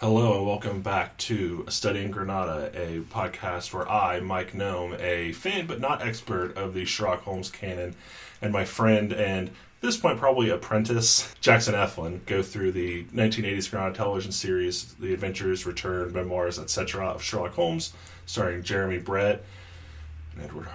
Hello 0.00 0.38
and 0.38 0.46
welcome 0.46 0.80
back 0.80 1.14
to 1.18 1.66
Studying 1.68 2.10
Granada, 2.10 2.72
a 2.74 3.00
podcast 3.00 3.74
where 3.74 3.86
I, 3.86 4.20
Mike 4.20 4.54
Gnome, 4.54 4.96
a 4.98 5.32
fan 5.32 5.66
but 5.66 5.78
not 5.78 6.00
expert 6.00 6.56
of 6.56 6.72
the 6.72 6.86
Sherlock 6.86 7.20
Holmes 7.24 7.50
canon, 7.50 7.94
and 8.40 8.50
my 8.50 8.64
friend 8.64 9.12
and 9.12 9.50
this 9.82 9.98
point 9.98 10.18
probably 10.18 10.48
apprentice 10.48 11.34
Jackson 11.42 11.74
Eflin 11.74 12.24
go 12.24 12.42
through 12.42 12.72
the 12.72 13.04
1980s 13.12 13.70
Granada 13.70 13.94
television 13.94 14.32
series, 14.32 14.94
The 14.94 15.12
Adventures, 15.12 15.66
Return, 15.66 16.14
Memoirs, 16.14 16.58
etc. 16.58 17.08
of 17.08 17.22
Sherlock 17.22 17.52
Holmes, 17.52 17.92
starring 18.24 18.62
Jeremy 18.62 19.00
Brett 19.00 19.44
and 20.32 20.42
Edward 20.42 20.68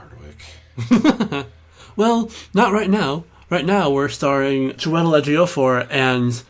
Hardwicke. 0.77 1.45
Well, 1.95 2.29
not 2.53 2.73
right 2.73 2.89
now. 2.89 3.23
Right 3.49 3.65
now, 3.65 3.89
we're 3.89 4.09
starring 4.09 4.71
Chiwetel 4.71 5.21
Ejiofor 5.21 5.87
and 5.89 6.43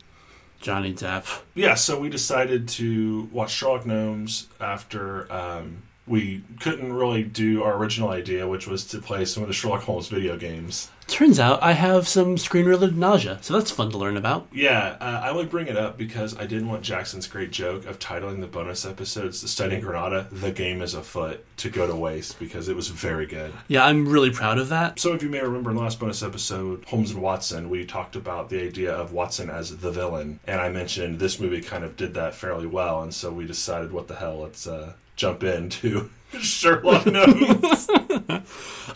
Johnny 0.66 0.96
Depp. 0.96 1.42
Yeah, 1.54 1.76
so 1.76 2.00
we 2.00 2.10
decided 2.10 2.68
to 2.70 3.30
watch 3.32 3.52
Sherlock 3.52 3.86
Gnomes 3.86 4.48
after 4.60 5.32
um, 5.32 5.84
we 6.08 6.44
couldn't 6.60 6.94
really 6.94 7.24
do 7.24 7.64
our 7.64 7.76
original 7.76 8.10
idea, 8.10 8.48
which 8.48 8.68
was 8.68 8.86
to 8.86 9.00
play 9.00 9.26
some 9.26 9.44
of 9.44 9.48
the 9.48 9.54
Sherlock 9.54 9.84
Holmes 9.84 10.08
video 10.08 10.38
games. 10.38 10.90
Turns 11.08 11.40
out 11.40 11.62
I 11.62 11.74
have 11.74 12.08
some 12.08 12.36
screen-related 12.36 12.98
nausea, 12.98 13.38
so 13.42 13.54
that's 13.54 13.70
fun 13.70 13.92
to 13.92 13.98
learn 13.98 14.18
about. 14.18 14.48
Yeah, 14.52 14.98
uh, 15.00 15.22
I 15.24 15.30
only 15.30 15.46
bring 15.46 15.68
it 15.68 15.78
up 15.78 16.00
because 16.00 16.36
I 16.36 16.48
didn't 16.48 16.68
want 16.68 16.82
Jackson's 16.82 17.28
great 17.28 17.52
joke 17.52 17.86
of 17.86 18.00
titling 18.00 18.42
the 18.42 18.48
bonus 18.48 18.86
episodes 18.86 19.40
"The 19.42 19.48
Studying 19.48 19.82
Granada," 19.82 20.28
"The 20.32 20.52
Game 20.52 20.82
is 20.82 20.96
Afoot" 20.96 21.46
to 21.58 21.70
go 21.70 21.86
to 21.86 21.96
waste 21.96 22.40
because 22.40 22.70
it 22.70 22.76
was 22.76 22.88
very 22.88 23.28
good. 23.28 23.54
Yeah, 23.68 23.86
I'm 23.86 24.08
really 24.08 24.32
proud 24.32 24.58
of 24.58 24.70
that. 24.70 25.00
Some 25.00 25.12
of 25.12 25.22
you 25.22 25.30
may 25.30 25.42
remember 25.42 25.70
in 25.70 25.76
the 25.76 25.84
last 25.84 26.00
bonus 26.00 26.24
episode, 26.24 26.84
Holmes 26.86 27.12
and 27.12 27.22
Watson, 27.22 27.70
we 27.70 27.86
talked 27.86 28.16
about 28.16 28.50
the 28.50 28.64
idea 28.64 28.92
of 28.92 29.12
Watson 29.12 29.52
as 29.52 29.78
the 29.78 29.92
villain, 29.92 30.40
and 30.48 30.60
I 30.60 30.70
mentioned 30.70 31.20
this 31.20 31.40
movie 31.40 31.62
kind 31.62 31.84
of 31.84 31.96
did 31.96 32.16
that 32.16 32.34
fairly 32.34 32.66
well, 32.66 33.04
and 33.04 33.14
so 33.14 33.32
we 33.32 33.46
decided, 33.46 33.92
what 33.92 34.08
the 34.08 34.16
hell, 34.16 34.40
let's 34.40 34.66
uh, 34.66 34.94
jump 35.16 35.44
into 35.44 36.10
Sherlock 36.40 37.06
Gnomes. 37.06 37.90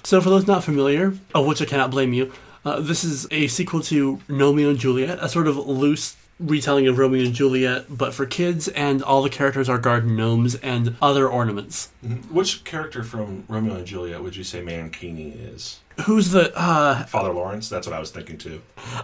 So, 0.03 0.21
for 0.21 0.29
those 0.29 0.47
not 0.47 0.63
familiar, 0.63 1.13
of 1.35 1.45
which 1.45 1.61
I 1.61 1.65
cannot 1.65 1.91
blame 1.91 2.13
you, 2.13 2.31
uh, 2.63 2.79
this 2.79 3.03
is 3.03 3.27
a 3.31 3.47
sequel 3.47 3.81
to 3.83 4.17
Gnomeo 4.29 4.69
and 4.69 4.79
Juliet, 4.79 5.19
a 5.21 5.27
sort 5.27 5.47
of 5.47 5.57
loose 5.57 6.15
retelling 6.39 6.87
of 6.87 6.97
Romeo 6.97 7.25
and 7.25 7.33
Juliet, 7.33 7.85
but 7.89 8.13
for 8.13 8.25
kids, 8.25 8.69
and 8.69 9.03
all 9.03 9.21
the 9.21 9.29
characters 9.29 9.67
are 9.67 9.77
garden 9.77 10.15
gnomes 10.15 10.55
and 10.55 10.95
other 11.01 11.27
ornaments. 11.27 11.89
Which 12.31 12.63
character 12.63 13.03
from 13.03 13.43
Romeo 13.49 13.75
and 13.75 13.85
Juliet 13.85 14.23
would 14.23 14.35
you 14.35 14.43
say 14.43 14.61
Mankini 14.61 15.53
is? 15.53 15.79
Who's 16.05 16.31
the? 16.31 16.51
uh 16.57 17.03
Father 17.05 17.33
Lawrence? 17.33 17.67
That's 17.67 17.85
what 17.85 17.95
I 17.95 17.99
was 17.99 18.11
thinking 18.11 18.37
too. 18.37 18.61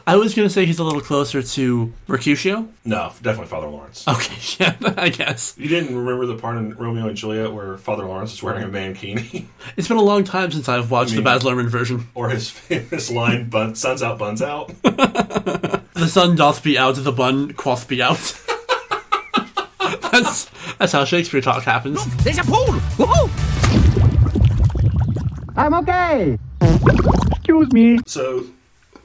I 0.07 0.15
was 0.15 0.33
gonna 0.33 0.49
say 0.49 0.65
he's 0.65 0.79
a 0.79 0.83
little 0.83 1.01
closer 1.01 1.41
to 1.43 1.91
Mercutio. 2.07 2.67
No, 2.85 3.11
definitely 3.21 3.47
Father 3.47 3.67
Lawrence. 3.67 4.07
Okay, 4.07 4.35
yeah, 4.63 4.75
I 4.97 5.09
guess. 5.09 5.55
You 5.57 5.67
didn't 5.67 5.95
remember 5.97 6.25
the 6.25 6.35
part 6.37 6.57
in 6.57 6.73
Romeo 6.75 7.07
and 7.07 7.17
Juliet 7.17 7.51
where 7.51 7.77
Father 7.77 8.05
Lawrence 8.05 8.33
is 8.33 8.41
wearing 8.41 8.63
a 8.63 8.67
mankini? 8.67 9.45
It's 9.77 9.87
been 9.89 9.97
a 9.97 10.01
long 10.01 10.23
time 10.23 10.51
since 10.51 10.69
I've 10.69 10.89
watched 10.91 11.11
mean- 11.11 11.17
the 11.17 11.23
Baz 11.23 11.43
Luhrmann 11.43 11.67
version. 11.67 12.07
or 12.15 12.29
his 12.29 12.49
famous 12.51 13.11
line, 13.11 13.49
bun, 13.49 13.75
sun's 13.75 14.01
out, 14.01 14.17
buns 14.17 14.41
out? 14.41 14.67
The 14.83 16.07
sun 16.07 16.35
doth 16.35 16.63
be 16.63 16.77
out, 16.77 16.95
the 16.95 17.11
bun 17.11 17.53
quoth 17.53 17.87
be 17.87 18.01
out. 18.01 18.17
that's 20.11 20.49
that's 20.77 20.91
how 20.93 21.03
Shakespeare 21.03 21.41
talk 21.41 21.63
happens. 21.63 22.05
There's 22.23 22.37
a 22.37 22.43
pool! 22.43 22.65
Woohoo! 22.97 23.29
I'm 25.57 25.73
okay! 25.75 26.37
Excuse 26.65 27.71
me. 27.71 27.99
So, 28.05 28.45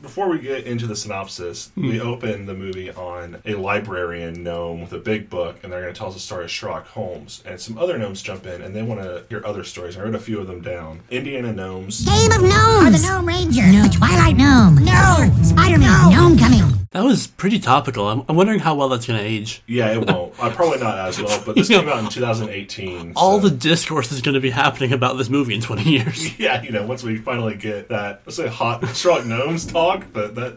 before 0.02 0.28
we 0.28 0.38
get 0.38 0.64
into 0.64 0.86
the 0.86 0.96
synopsis, 0.96 1.70
we 1.76 1.98
hmm. 1.98 2.06
open 2.06 2.46
the 2.46 2.54
movie 2.54 2.90
on 2.90 3.42
a 3.44 3.54
librarian 3.54 4.42
gnome 4.42 4.80
with 4.80 4.92
a 4.92 4.98
big 4.98 5.28
book, 5.28 5.58
and 5.62 5.72
they're 5.72 5.82
going 5.82 5.92
to 5.92 5.98
tell 5.98 6.08
us 6.08 6.14
the 6.14 6.20
story 6.20 6.44
of 6.44 6.50
Sherlock 6.50 6.86
Holmes. 6.86 7.42
And 7.44 7.60
some 7.60 7.76
other 7.76 7.98
gnomes 7.98 8.22
jump 8.22 8.46
in, 8.46 8.62
and 8.62 8.74
they 8.74 8.82
want 8.82 9.02
to 9.02 9.24
hear 9.28 9.42
other 9.44 9.64
stories. 9.64 9.96
I 9.96 10.02
wrote 10.02 10.14
a 10.14 10.18
few 10.18 10.40
of 10.40 10.46
them 10.46 10.62
down. 10.62 11.00
Indiana 11.10 11.52
gnomes. 11.52 12.04
Game 12.04 12.32
of 12.32 12.42
Gnomes! 12.42 12.86
Or 12.86 12.90
the 12.90 13.06
Gnome 13.06 13.26
Ranger! 13.26 13.66
No. 13.66 13.82
The 13.82 13.88
Twilight 13.90 14.36
Gnome! 14.36 14.76
No! 14.84 15.30
Spider-Man! 15.42 16.12
Gnome 16.12 16.38
coming! 16.38 16.59
That 16.92 17.04
was 17.04 17.28
pretty 17.28 17.60
topical. 17.60 18.08
I'm, 18.08 18.24
I'm 18.28 18.34
wondering 18.34 18.58
how 18.58 18.74
well 18.74 18.88
that's 18.88 19.06
gonna 19.06 19.20
age. 19.20 19.62
Yeah, 19.68 19.92
it 19.92 20.08
won't. 20.08 20.34
Uh, 20.40 20.50
probably 20.50 20.78
not 20.78 20.96
as 20.98 21.20
well, 21.22 21.40
but 21.46 21.54
this 21.54 21.68
came 21.68 21.86
out 21.88 21.98
in 22.02 22.08
2018. 22.10 23.12
All 23.14 23.40
so- 23.40 23.48
the 23.48 23.54
discourse 23.54 24.10
is 24.10 24.22
gonna 24.22 24.40
be 24.40 24.50
happening 24.50 24.92
about 24.92 25.16
this 25.16 25.28
movie 25.28 25.54
in 25.54 25.60
20 25.60 25.82
years. 25.88 26.38
Yeah, 26.40 26.60
you 26.62 26.70
know, 26.72 26.84
once 26.86 27.02
we 27.04 27.16
finally 27.18 27.54
get 27.54 27.90
that, 27.90 28.22
let's 28.26 28.36
say 28.36 28.48
hot 28.48 28.84
Sherlock 28.96 29.24
Gnomes 29.26 29.66
talk, 29.66 30.06
but 30.12 30.34
that. 30.34 30.56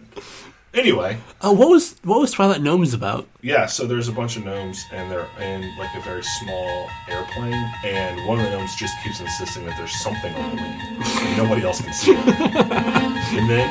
Anyway, 0.74 1.18
Uh, 1.40 1.54
what 1.54 1.70
was 1.70 1.98
what 2.04 2.20
was 2.20 2.32
Twilight 2.32 2.62
Gnomes 2.64 2.96
about? 2.96 3.28
yeah, 3.44 3.68
so 3.68 3.86
there's 3.86 4.08
a 4.08 4.12
bunch 4.12 4.38
of 4.38 4.44
gnomes, 4.46 4.84
and 4.92 5.12
they're 5.12 5.28
in 5.40 5.62
like 5.78 5.94
a 5.96 6.02
very 6.02 6.24
small 6.24 6.90
airplane, 7.08 7.54
and 7.86 8.28
one 8.28 8.40
of 8.40 8.46
the 8.46 8.50
gnomes 8.58 8.76
just 8.76 8.96
keeps 9.04 9.20
insisting 9.20 9.66
that 9.68 9.78
there's 9.78 9.94
something 10.02 10.34
on 10.34 10.50
the 10.50 10.56
wing. 10.56 10.64
and 10.66 11.38
Nobody 11.38 11.62
else 11.64 11.80
can 11.80 11.94
see 11.94 12.14
it. 12.14 12.18
and 12.28 13.48
then 13.48 13.70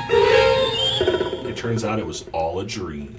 turns 1.63 1.85
out 1.85 2.01
it 2.01 2.07
was 2.07 2.25
all 2.33 2.59
a 2.59 2.67
dream. 2.67 3.17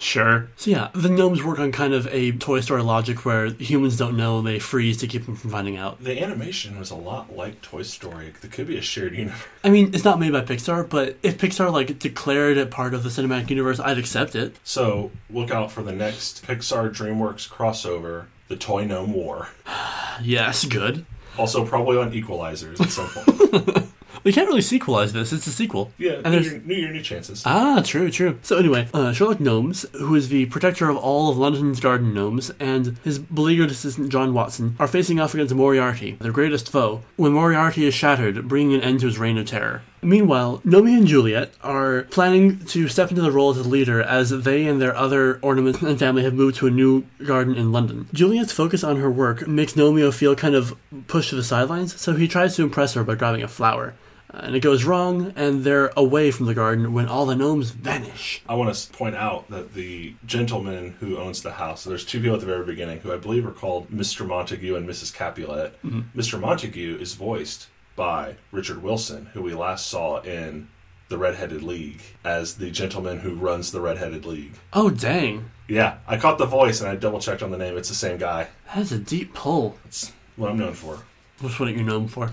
Sure. 0.00 0.48
So 0.56 0.70
yeah, 0.72 0.88
the 0.92 1.08
gnomes 1.08 1.44
work 1.44 1.60
on 1.60 1.70
kind 1.70 1.94
of 1.94 2.08
a 2.08 2.32
Toy 2.32 2.60
Story 2.60 2.82
logic 2.82 3.24
where 3.24 3.46
humans 3.46 3.96
don't 3.96 4.16
know, 4.16 4.42
they 4.42 4.58
freeze 4.58 4.96
to 4.98 5.06
keep 5.06 5.24
them 5.24 5.36
from 5.36 5.50
finding 5.50 5.76
out. 5.76 6.02
The 6.02 6.20
animation 6.20 6.78
was 6.80 6.90
a 6.90 6.96
lot 6.96 7.36
like 7.36 7.62
Toy 7.62 7.82
Story. 7.82 8.32
There 8.40 8.50
could 8.50 8.66
be 8.66 8.76
a 8.76 8.80
shared 8.80 9.14
universe. 9.14 9.40
I 9.62 9.70
mean, 9.70 9.94
it's 9.94 10.04
not 10.04 10.18
made 10.18 10.32
by 10.32 10.40
Pixar, 10.40 10.88
but 10.88 11.16
if 11.22 11.38
Pixar 11.38 11.72
like 11.72 12.00
declared 12.00 12.56
it 12.56 12.72
part 12.72 12.92
of 12.92 13.04
the 13.04 13.08
cinematic 13.08 13.50
universe, 13.50 13.78
I'd 13.78 13.98
accept 13.98 14.34
it. 14.34 14.56
So 14.64 15.12
look 15.30 15.52
out 15.52 15.70
for 15.70 15.84
the 15.84 15.92
next 15.92 16.44
Pixar 16.44 16.90
DreamWorks 16.90 17.48
crossover, 17.48 18.26
The 18.48 18.56
Toy 18.56 18.84
Gnome 18.84 19.12
War. 19.12 19.48
Yes, 20.20 20.64
good. 20.64 21.06
Also, 21.38 21.64
probably 21.64 21.96
on 21.96 22.10
Equelizers 22.10 22.80
at 22.80 22.90
some 22.90 23.06
point. 23.06 23.88
We 24.24 24.32
can't 24.32 24.48
really 24.48 24.60
sequelize 24.60 25.12
this. 25.12 25.32
It's 25.32 25.46
a 25.46 25.52
sequel. 25.52 25.92
Yeah, 25.98 26.20
and 26.24 26.24
new 26.24 26.30
there's 26.30 26.52
year, 26.52 26.62
new 26.64 26.74
year, 26.74 26.92
new 26.92 27.02
chances. 27.02 27.42
Ah, 27.44 27.82
true, 27.84 28.10
true. 28.10 28.38
So 28.42 28.56
anyway, 28.56 28.88
uh, 28.92 29.12
Sherlock 29.12 29.40
Gnomes, 29.40 29.86
who 29.92 30.14
is 30.14 30.28
the 30.28 30.46
protector 30.46 30.88
of 30.88 30.96
all 30.96 31.30
of 31.30 31.38
London's 31.38 31.80
garden 31.80 32.14
gnomes, 32.14 32.50
and 32.60 32.98
his 33.04 33.18
beleaguered 33.18 33.70
assistant 33.70 34.10
John 34.10 34.34
Watson 34.34 34.76
are 34.78 34.88
facing 34.88 35.20
off 35.20 35.34
against 35.34 35.54
Moriarty, 35.54 36.12
their 36.20 36.32
greatest 36.32 36.70
foe, 36.70 37.02
when 37.16 37.32
Moriarty 37.32 37.86
is 37.86 37.94
shattered, 37.94 38.48
bringing 38.48 38.74
an 38.74 38.82
end 38.82 39.00
to 39.00 39.06
his 39.06 39.18
reign 39.18 39.38
of 39.38 39.46
terror. 39.46 39.82
Meanwhile, 40.00 40.62
Gnomeo 40.64 40.98
and 40.98 41.06
Juliet 41.08 41.52
are 41.60 42.02
planning 42.02 42.64
to 42.66 42.86
step 42.86 43.10
into 43.10 43.22
the 43.22 43.32
role 43.32 43.50
as 43.50 43.58
a 43.58 43.68
leader 43.68 44.00
as 44.00 44.30
they 44.30 44.66
and 44.66 44.80
their 44.80 44.94
other 44.94 45.40
ornaments 45.42 45.82
and 45.82 45.98
family 45.98 46.22
have 46.22 46.34
moved 46.34 46.56
to 46.58 46.68
a 46.68 46.70
new 46.70 47.04
garden 47.24 47.56
in 47.56 47.72
London. 47.72 48.08
Juliet's 48.12 48.52
focus 48.52 48.84
on 48.84 48.96
her 48.96 49.10
work 49.10 49.48
makes 49.48 49.72
Gnomeo 49.72 50.14
feel 50.14 50.36
kind 50.36 50.54
of 50.54 50.76
pushed 51.08 51.30
to 51.30 51.36
the 51.36 51.42
sidelines, 51.42 52.00
so 52.00 52.14
he 52.14 52.28
tries 52.28 52.54
to 52.56 52.62
impress 52.62 52.94
her 52.94 53.02
by 53.02 53.16
grabbing 53.16 53.42
a 53.42 53.48
flower. 53.48 53.94
And 54.30 54.54
it 54.54 54.60
goes 54.60 54.84
wrong, 54.84 55.32
and 55.36 55.64
they're 55.64 55.90
away 55.96 56.30
from 56.30 56.46
the 56.46 56.54
garden 56.54 56.92
when 56.92 57.06
all 57.06 57.24
the 57.24 57.34
gnomes 57.34 57.70
vanish. 57.70 58.42
I 58.48 58.54
want 58.54 58.74
to 58.74 58.92
point 58.92 59.16
out 59.16 59.48
that 59.48 59.72
the 59.72 60.14
gentleman 60.26 60.96
who 61.00 61.16
owns 61.16 61.42
the 61.42 61.52
house, 61.52 61.84
there's 61.84 62.04
two 62.04 62.20
people 62.20 62.34
at 62.34 62.40
the 62.40 62.46
very 62.46 62.64
beginning 62.64 63.00
who 63.00 63.12
I 63.12 63.16
believe 63.16 63.46
are 63.46 63.52
called 63.52 63.90
Mr. 63.90 64.26
Montague 64.26 64.76
and 64.76 64.86
Mrs. 64.88 65.14
Capulet. 65.14 65.82
Mm-hmm. 65.82 66.18
Mr. 66.18 66.38
Montague 66.38 66.98
is 67.00 67.14
voiced 67.14 67.68
by 67.96 68.36
Richard 68.52 68.82
Wilson, 68.82 69.26
who 69.32 69.42
we 69.42 69.54
last 69.54 69.86
saw 69.86 70.20
in 70.20 70.68
the 71.08 71.18
Redheaded 71.18 71.62
League 71.62 72.02
as 72.22 72.56
the 72.56 72.70
gentleman 72.70 73.20
who 73.20 73.34
runs 73.34 73.72
the 73.72 73.80
Redheaded 73.80 74.26
League. 74.26 74.52
Oh, 74.72 74.90
dang. 74.90 75.50
Yeah, 75.68 75.98
I 76.06 76.16
caught 76.16 76.38
the 76.38 76.46
voice 76.46 76.80
and 76.80 76.88
I 76.90 76.96
double 76.96 77.18
checked 77.18 77.42
on 77.42 77.50
the 77.50 77.58
name. 77.58 77.76
It's 77.76 77.88
the 77.88 77.94
same 77.94 78.18
guy. 78.18 78.48
That's 78.74 78.92
a 78.92 78.98
deep 78.98 79.34
pull. 79.34 79.78
It's 79.86 80.12
what 80.36 80.50
I'm 80.50 80.58
known 80.58 80.74
for. 80.74 81.00
What's 81.40 81.58
what 81.58 81.68
are 81.68 81.72
you're 81.72 81.84
known 81.84 82.08
for? 82.08 82.30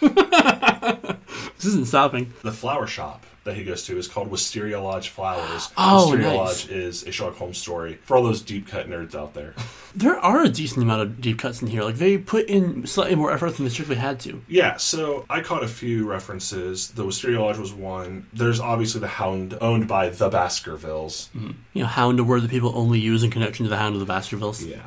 this 1.56 1.64
isn't 1.64 1.86
stopping. 1.88 2.32
The 2.42 2.52
flower 2.52 2.86
shop 2.86 3.24
that 3.44 3.56
he 3.56 3.64
goes 3.64 3.84
to 3.86 3.96
is 3.96 4.06
called 4.06 4.30
Wisteria 4.30 4.80
Lodge 4.80 5.08
Flowers. 5.08 5.70
Oh, 5.78 6.10
Wisteria 6.10 6.28
nice. 6.28 6.36
Lodge 6.36 6.70
is 6.70 7.06
a 7.06 7.12
Sherlock 7.12 7.36
Holmes 7.36 7.56
story 7.58 7.94
for 8.02 8.16
all 8.16 8.22
those 8.22 8.42
deep 8.42 8.68
cut 8.68 8.88
nerds 8.88 9.14
out 9.14 9.34
there. 9.34 9.54
There 9.96 10.18
are 10.18 10.42
a 10.42 10.48
decent 10.48 10.84
amount 10.84 11.00
of 11.00 11.20
deep 11.20 11.38
cuts 11.38 11.60
in 11.60 11.66
here. 11.66 11.82
Like, 11.82 11.96
they 11.96 12.18
put 12.18 12.46
in 12.46 12.86
slightly 12.86 13.16
more 13.16 13.32
effort 13.32 13.56
than 13.56 13.64
they 13.64 13.70
strictly 13.70 13.96
had 13.96 14.20
to. 14.20 14.42
Yeah, 14.46 14.76
so 14.76 15.24
I 15.28 15.40
caught 15.40 15.64
a 15.64 15.68
few 15.68 16.06
references. 16.08 16.90
The 16.90 17.04
Wisteria 17.04 17.40
Lodge 17.40 17.58
was 17.58 17.72
one. 17.72 18.26
There's 18.32 18.60
obviously 18.60 19.00
the 19.00 19.08
Hound 19.08 19.58
owned 19.60 19.88
by 19.88 20.10
the 20.10 20.28
Baskervilles. 20.28 21.30
Mm-hmm. 21.34 21.50
You 21.72 21.82
know, 21.82 21.88
Hound, 21.88 22.20
a 22.20 22.24
word 22.24 22.42
that 22.42 22.50
people 22.50 22.70
only 22.76 23.00
use 23.00 23.24
in 23.24 23.30
connection 23.30 23.64
to 23.64 23.70
the 23.70 23.78
Hound 23.78 23.94
of 23.96 24.00
the 24.00 24.06
Baskervilles. 24.06 24.62
Yeah. 24.64 24.82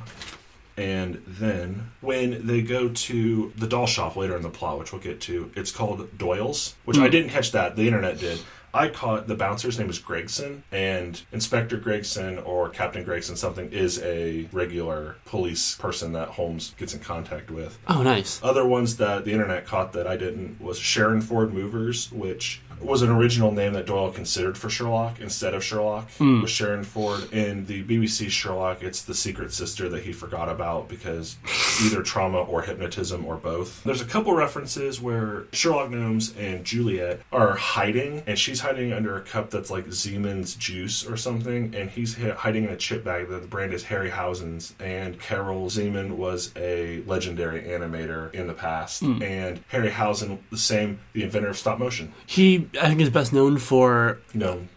And 0.77 1.21
then 1.27 1.91
when 2.01 2.47
they 2.47 2.61
go 2.61 2.89
to 2.89 3.53
the 3.55 3.67
doll 3.67 3.87
shop 3.87 4.15
later 4.15 4.35
in 4.35 4.41
the 4.41 4.49
plot, 4.49 4.79
which 4.79 4.91
we'll 4.91 5.01
get 5.01 5.21
to, 5.21 5.51
it's 5.55 5.71
called 5.71 6.17
Doyle's, 6.17 6.75
which 6.85 6.97
I 6.97 7.05
hmm. 7.05 7.11
didn't 7.11 7.29
catch 7.31 7.51
that. 7.51 7.75
The 7.75 7.87
internet 7.87 8.19
did. 8.19 8.39
I 8.73 8.87
caught 8.87 9.27
the 9.27 9.35
bouncer's 9.35 9.77
name 9.77 9.89
is 9.89 9.99
Gregson, 9.99 10.63
and 10.71 11.21
Inspector 11.31 11.75
Gregson 11.77 12.39
or 12.39 12.69
Captain 12.69 13.03
Gregson 13.03 13.35
something 13.35 13.71
is 13.71 14.01
a 14.01 14.47
regular 14.51 15.17
police 15.25 15.75
person 15.75 16.13
that 16.13 16.29
Holmes 16.29 16.73
gets 16.77 16.93
in 16.93 17.01
contact 17.01 17.51
with. 17.51 17.77
Oh, 17.87 18.01
nice. 18.01 18.39
Other 18.41 18.65
ones 18.65 18.97
that 18.97 19.25
the 19.25 19.33
internet 19.33 19.65
caught 19.65 19.91
that 19.93 20.07
I 20.07 20.15
didn't 20.15 20.61
was 20.61 20.79
Sherrinford 20.79 21.51
Movers, 21.51 22.11
which 22.11 22.61
was 22.83 23.01
an 23.01 23.09
original 23.09 23.51
name 23.51 23.73
that 23.73 23.85
Doyle 23.85 24.11
considered 24.11 24.57
for 24.57 24.69
Sherlock 24.69 25.19
instead 25.19 25.53
of 25.53 25.63
Sherlock. 25.63 26.09
Hmm. 26.11 26.41
Was 26.41 26.51
Sherrinford 26.51 27.31
in 27.31 27.65
the 27.65 27.83
BBC 27.83 28.29
Sherlock? 28.29 28.83
It's 28.83 29.03
the 29.03 29.13
secret 29.13 29.53
sister 29.53 29.89
that 29.89 30.03
he 30.03 30.13
forgot 30.13 30.49
about 30.49 30.89
because 30.89 31.37
either 31.85 32.01
trauma 32.01 32.41
or 32.41 32.61
hypnotism 32.61 33.25
or 33.25 33.37
both. 33.37 33.83
There's 33.83 34.01
a 34.01 34.05
couple 34.05 34.33
references 34.33 35.01
where 35.01 35.45
Sherlock 35.51 35.91
Gnomes 35.91 36.35
and 36.37 36.65
Juliet 36.65 37.21
are 37.31 37.55
hiding, 37.55 38.23
and 38.27 38.37
she's 38.37 38.59
hiding 38.59 38.93
under 38.93 39.17
a 39.17 39.21
cup 39.21 39.49
that's 39.49 39.69
like 39.69 39.87
Zeman's 39.87 40.55
juice 40.55 41.05
or 41.07 41.17
something, 41.17 41.73
and 41.75 41.89
he's 41.89 42.17
hiding 42.17 42.65
in 42.65 42.69
a 42.69 42.77
chip 42.77 43.03
bag 43.03 43.29
that 43.29 43.41
the 43.41 43.47
brand 43.47 43.73
is 43.73 43.83
Harryhausen's. 43.83 44.73
And 44.79 45.19
Karel 45.19 45.67
Zeman 45.67 46.11
was 46.11 46.51
a 46.55 47.01
legendary 47.03 47.61
animator 47.61 48.33
in 48.33 48.47
the 48.47 48.53
past, 48.53 49.01
hmm. 49.01 49.21
and 49.21 49.67
Harryhausen, 49.69 50.39
the 50.49 50.57
same, 50.57 50.99
the 51.13 51.23
inventor 51.23 51.49
of 51.49 51.57
stop 51.57 51.79
motion. 51.79 52.13
He, 52.25 52.69
I 52.79 52.87
think, 52.87 53.01
is 53.01 53.09
best 53.09 53.33
known 53.33 53.57
for 53.57 54.19
No. 54.33 54.67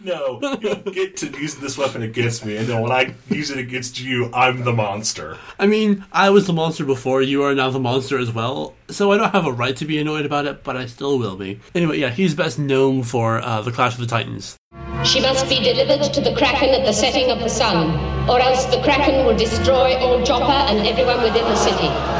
No, 0.00 0.38
you 0.60 0.76
get 0.92 1.16
to 1.18 1.26
use 1.40 1.56
this 1.56 1.76
weapon 1.76 2.02
against 2.02 2.46
me, 2.46 2.56
and 2.56 2.68
then 2.68 2.80
when 2.80 2.92
I 2.92 3.14
use 3.28 3.50
it 3.50 3.58
against 3.58 4.00
you, 4.00 4.30
I'm 4.32 4.62
the 4.62 4.72
monster. 4.72 5.36
I 5.58 5.66
mean, 5.66 6.04
I 6.12 6.30
was 6.30 6.46
the 6.46 6.52
monster 6.52 6.84
before, 6.84 7.20
you 7.20 7.42
are 7.42 7.52
now 7.52 7.70
the 7.70 7.80
monster 7.80 8.16
as 8.16 8.30
well, 8.30 8.74
so 8.88 9.10
I 9.10 9.16
don't 9.16 9.32
have 9.32 9.46
a 9.46 9.52
right 9.52 9.74
to 9.74 9.84
be 9.84 9.98
annoyed 9.98 10.24
about 10.24 10.46
it, 10.46 10.62
but 10.62 10.76
I 10.76 10.86
still 10.86 11.18
will 11.18 11.34
be. 11.34 11.58
Anyway, 11.74 11.98
yeah, 11.98 12.10
he's 12.10 12.32
best 12.34 12.60
known 12.60 13.02
for 13.02 13.40
uh, 13.40 13.60
the 13.60 13.72
Clash 13.72 13.94
of 13.94 14.00
the 14.00 14.06
Titans. 14.06 14.56
She 15.04 15.20
must 15.20 15.48
be 15.48 15.58
delivered 15.58 16.14
to 16.14 16.20
the 16.20 16.34
Kraken 16.36 16.68
at 16.68 16.86
the 16.86 16.92
setting 16.92 17.32
of 17.32 17.40
the 17.40 17.48
sun, 17.48 17.90
or 18.30 18.38
else 18.38 18.66
the 18.66 18.80
Kraken 18.82 19.26
will 19.26 19.36
destroy 19.36 19.96
old 19.98 20.24
Joppa 20.24 20.70
and 20.70 20.86
everyone 20.86 21.22
within 21.22 21.42
the 21.42 21.56
city. 21.56 22.17